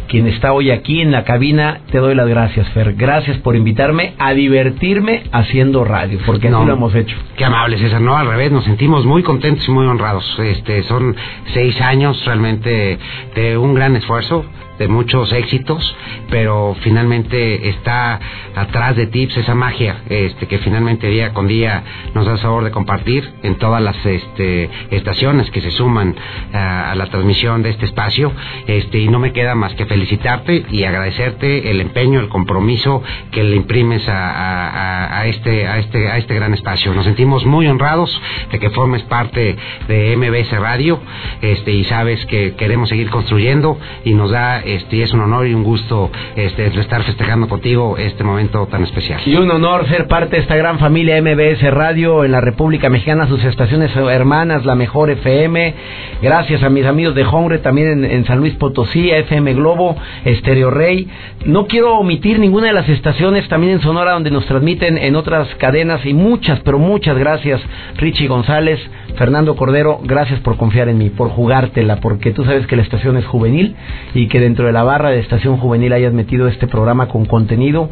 quien 0.09 0.27
está 0.27 0.53
hoy 0.53 0.72
aquí 0.72 1.00
en 1.00 1.12
la 1.12 1.22
cabina. 1.22 1.83
Te 1.92 1.98
doy 1.98 2.16
las 2.16 2.27
gracias, 2.27 2.68
Fer. 2.70 2.94
Gracias 2.94 3.38
por 3.38 3.55
invitarme 3.55 4.14
a 4.18 4.33
divertirme 4.35 5.22
haciendo 5.31 5.85
radio, 5.85 6.18
porque 6.27 6.50
no, 6.50 6.59
así 6.59 6.66
lo 6.66 6.74
hemos 6.74 6.94
hecho. 6.96 7.16
Qué 7.37 7.44
amable, 7.44 7.79
César. 7.79 8.00
No, 8.00 8.16
al 8.16 8.27
revés, 8.27 8.50
nos 8.50 8.64
sentimos 8.64 9.07
muy 9.07 9.22
contentos 9.22 9.68
y 9.68 9.70
muy 9.70 9.87
honrados. 9.87 10.37
Este, 10.40 10.83
son 10.83 11.14
seis 11.53 11.81
años 11.81 12.24
realmente 12.24 12.98
de 13.37 13.57
un 13.57 13.74
gran 13.74 13.94
esfuerzo 13.94 14.44
de 14.78 14.88
muchos 14.88 15.32
éxitos, 15.32 15.96
pero 16.30 16.76
finalmente 16.82 17.68
está 17.68 18.20
atrás 18.54 18.96
de 18.96 19.06
Tips 19.06 19.37
esa 19.37 19.54
magia 19.54 20.02
este 20.08 20.46
que 20.46 20.58
finalmente 20.58 21.08
día 21.08 21.32
con 21.32 21.46
día 21.46 21.82
nos 22.14 22.26
da 22.26 22.32
el 22.32 22.38
sabor 22.38 22.64
de 22.64 22.70
compartir 22.70 23.28
en 23.42 23.56
todas 23.56 23.82
las 23.82 23.96
este, 24.04 24.70
estaciones 24.90 25.50
que 25.50 25.60
se 25.60 25.70
suman 25.70 26.14
a, 26.52 26.92
a 26.92 26.94
la 26.94 27.06
transmisión 27.06 27.62
de 27.62 27.70
este 27.70 27.87
espacio 27.87 28.32
este 28.66 28.98
y 28.98 29.08
no 29.08 29.18
me 29.18 29.32
queda 29.32 29.54
más 29.54 29.74
que 29.74 29.87
felicitarte 29.87 30.64
y 30.70 30.84
agradecerte 30.84 31.70
el 31.70 31.80
empeño, 31.80 32.20
el 32.20 32.28
compromiso 32.28 33.02
que 33.30 33.42
le 33.42 33.56
imprimes 33.56 34.02
a 34.08 35.24
este 35.26 35.66
a 35.66 35.78
este 35.78 36.10
a 36.10 36.18
este 36.18 36.34
gran 36.34 36.54
espacio. 36.54 36.92
Nos 36.94 37.04
sentimos 37.04 37.44
muy 37.44 37.66
honrados 37.66 38.20
de 38.50 38.58
que 38.58 38.70
formes 38.70 39.02
parte 39.02 39.56
de 39.88 40.16
MBS 40.16 40.50
Radio 40.58 41.00
este 41.40 41.72
y 41.72 41.84
sabes 41.84 42.24
que 42.26 42.54
queremos 42.54 42.88
seguir 42.88 43.10
construyendo 43.10 43.78
y 44.04 44.14
nos 44.14 44.30
da 44.30 44.60
este, 44.64 45.03
es 45.03 45.12
un 45.12 45.20
honor 45.20 45.46
y 45.46 45.55
un 45.55 45.64
gusto 45.64 46.11
este, 46.37 46.66
estar 46.66 47.03
festejando 47.03 47.48
contigo 47.48 47.96
este 47.98 48.24
momento 48.24 48.66
tan 48.66 48.83
especial. 48.83 49.20
Y 49.27 49.37
un 49.37 49.50
honor 49.50 49.88
ser 49.88 50.07
parte 50.07 50.37
de 50.37 50.42
esta 50.42 50.57
gran 50.57 50.79
familia 50.79 51.20
MBS 51.20 51.62
Radio 51.72 52.24
en 52.24 52.33
la 52.33 52.40
República 52.40 52.88
Mexicana, 52.88 53.29
sus 53.29 53.42
estaciones 53.44 53.94
hermanas, 53.96 54.64
la 54.64 54.74
mejor 54.74 55.11
FM. 55.11 55.74
Gracias 56.22 56.62
a 56.62 56.70
mis 56.70 56.87
amigos 56.87 57.14
de 57.14 57.24
Hongre, 57.24 57.59
también 57.59 58.05
en, 58.05 58.05
en 58.05 58.24
San 58.24 58.38
Luis 58.38 58.55
Potosí, 58.55 59.11
FM 59.11 59.55
Globo, 59.55 59.96
Estéreo 60.24 60.70
Rey. 60.70 61.09
No 61.44 61.66
quiero 61.66 61.98
omitir 61.98 62.38
ninguna 62.38 62.68
de 62.68 62.72
las 62.72 62.88
estaciones 62.88 63.48
también 63.48 63.74
en 63.74 63.81
Sonora 63.81 64.12
donde 64.12 64.31
nos 64.31 64.46
transmiten 64.46 64.98
en 64.98 65.16
otras 65.16 65.48
cadenas 65.57 66.05
y 66.07 66.14
muchas, 66.14 66.61
pero 66.61 66.79
muchas 66.79 67.16
gracias 67.18 67.61
Richie 67.96 68.29
González, 68.29 68.81
Fernando 69.16 69.55
Cordero, 69.57 70.00
gracias 70.03 70.40
por 70.40 70.57
confiar 70.57 70.88
en 70.88 70.98
mí, 70.98 71.11
por 71.11 71.31
jugártela, 71.31 71.96
porque 71.96 72.33
tú 72.33 72.44
sabes 72.44 72.66
que 72.66 72.77
la 72.77 72.83
estación 72.83 73.16
es 73.16 73.24
juvenil 73.27 73.77
y 74.14 74.29
que 74.29 74.40
dentro 74.40 74.66
de 74.66 74.72
la 74.72 74.83
barra 74.83 75.11
de 75.11 75.20
Estación 75.20 75.57
Juvenil 75.57 75.92
hayas 75.92 76.12
metido 76.12 76.48
este 76.48 76.66
programa 76.66 77.09
con 77.09 77.24
contenido 77.24 77.88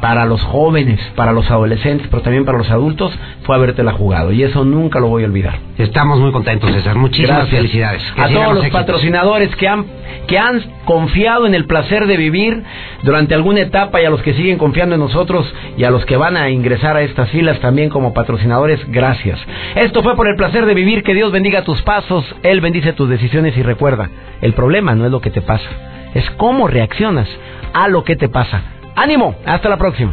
para 0.00 0.24
los 0.24 0.42
jóvenes, 0.42 1.00
para 1.14 1.32
los 1.32 1.50
adolescentes, 1.50 2.08
pero 2.10 2.22
también 2.22 2.44
para 2.44 2.58
los 2.58 2.70
adultos, 2.70 3.12
fue 3.42 3.54
habértela 3.54 3.92
jugado. 3.92 4.32
Y 4.32 4.42
eso 4.42 4.64
nunca 4.64 4.98
lo 4.98 5.08
voy 5.08 5.24
a 5.24 5.26
olvidar. 5.26 5.58
Estamos 5.78 6.18
muy 6.18 6.32
contentos, 6.32 6.70
César. 6.72 6.96
Muchísimas 6.96 7.38
Gracias. 7.38 7.56
felicidades. 7.56 8.02
Que 8.14 8.22
a 8.22 8.28
todos 8.28 8.54
los, 8.54 8.64
los 8.64 8.72
patrocinadores 8.72 9.54
que 9.56 9.68
han, 9.68 9.84
que 10.26 10.38
han 10.38 10.62
confiado 10.92 11.46
en 11.46 11.54
el 11.54 11.64
placer 11.64 12.06
de 12.06 12.16
vivir 12.16 12.62
durante 13.02 13.34
alguna 13.34 13.60
etapa 13.60 14.00
y 14.00 14.04
a 14.04 14.10
los 14.10 14.22
que 14.22 14.34
siguen 14.34 14.58
confiando 14.58 14.94
en 14.94 15.00
nosotros 15.00 15.52
y 15.76 15.84
a 15.84 15.90
los 15.90 16.04
que 16.04 16.16
van 16.16 16.36
a 16.36 16.50
ingresar 16.50 16.96
a 16.96 17.02
estas 17.02 17.30
filas 17.30 17.60
también 17.60 17.88
como 17.88 18.12
patrocinadores, 18.12 18.80
gracias. 18.88 19.38
Esto 19.74 20.02
fue 20.02 20.16
por 20.16 20.28
el 20.28 20.36
placer 20.36 20.66
de 20.66 20.74
vivir. 20.74 21.02
Que 21.02 21.14
Dios 21.14 21.32
bendiga 21.32 21.64
tus 21.64 21.80
pasos, 21.82 22.24
Él 22.42 22.60
bendice 22.60 22.92
tus 22.92 23.08
decisiones 23.08 23.56
y 23.56 23.62
recuerda, 23.62 24.10
el 24.40 24.52
problema 24.52 24.94
no 24.94 25.06
es 25.06 25.10
lo 25.10 25.20
que 25.20 25.30
te 25.30 25.40
pasa 25.40 25.68
es 26.14 26.28
cómo 26.32 26.66
reaccionas 26.68 27.28
a 27.72 27.88
lo 27.88 28.04
que 28.04 28.16
te 28.16 28.28
pasa. 28.28 28.62
ánimo, 28.94 29.34
hasta 29.46 29.70
la 29.70 29.78
próxima. 29.78 30.12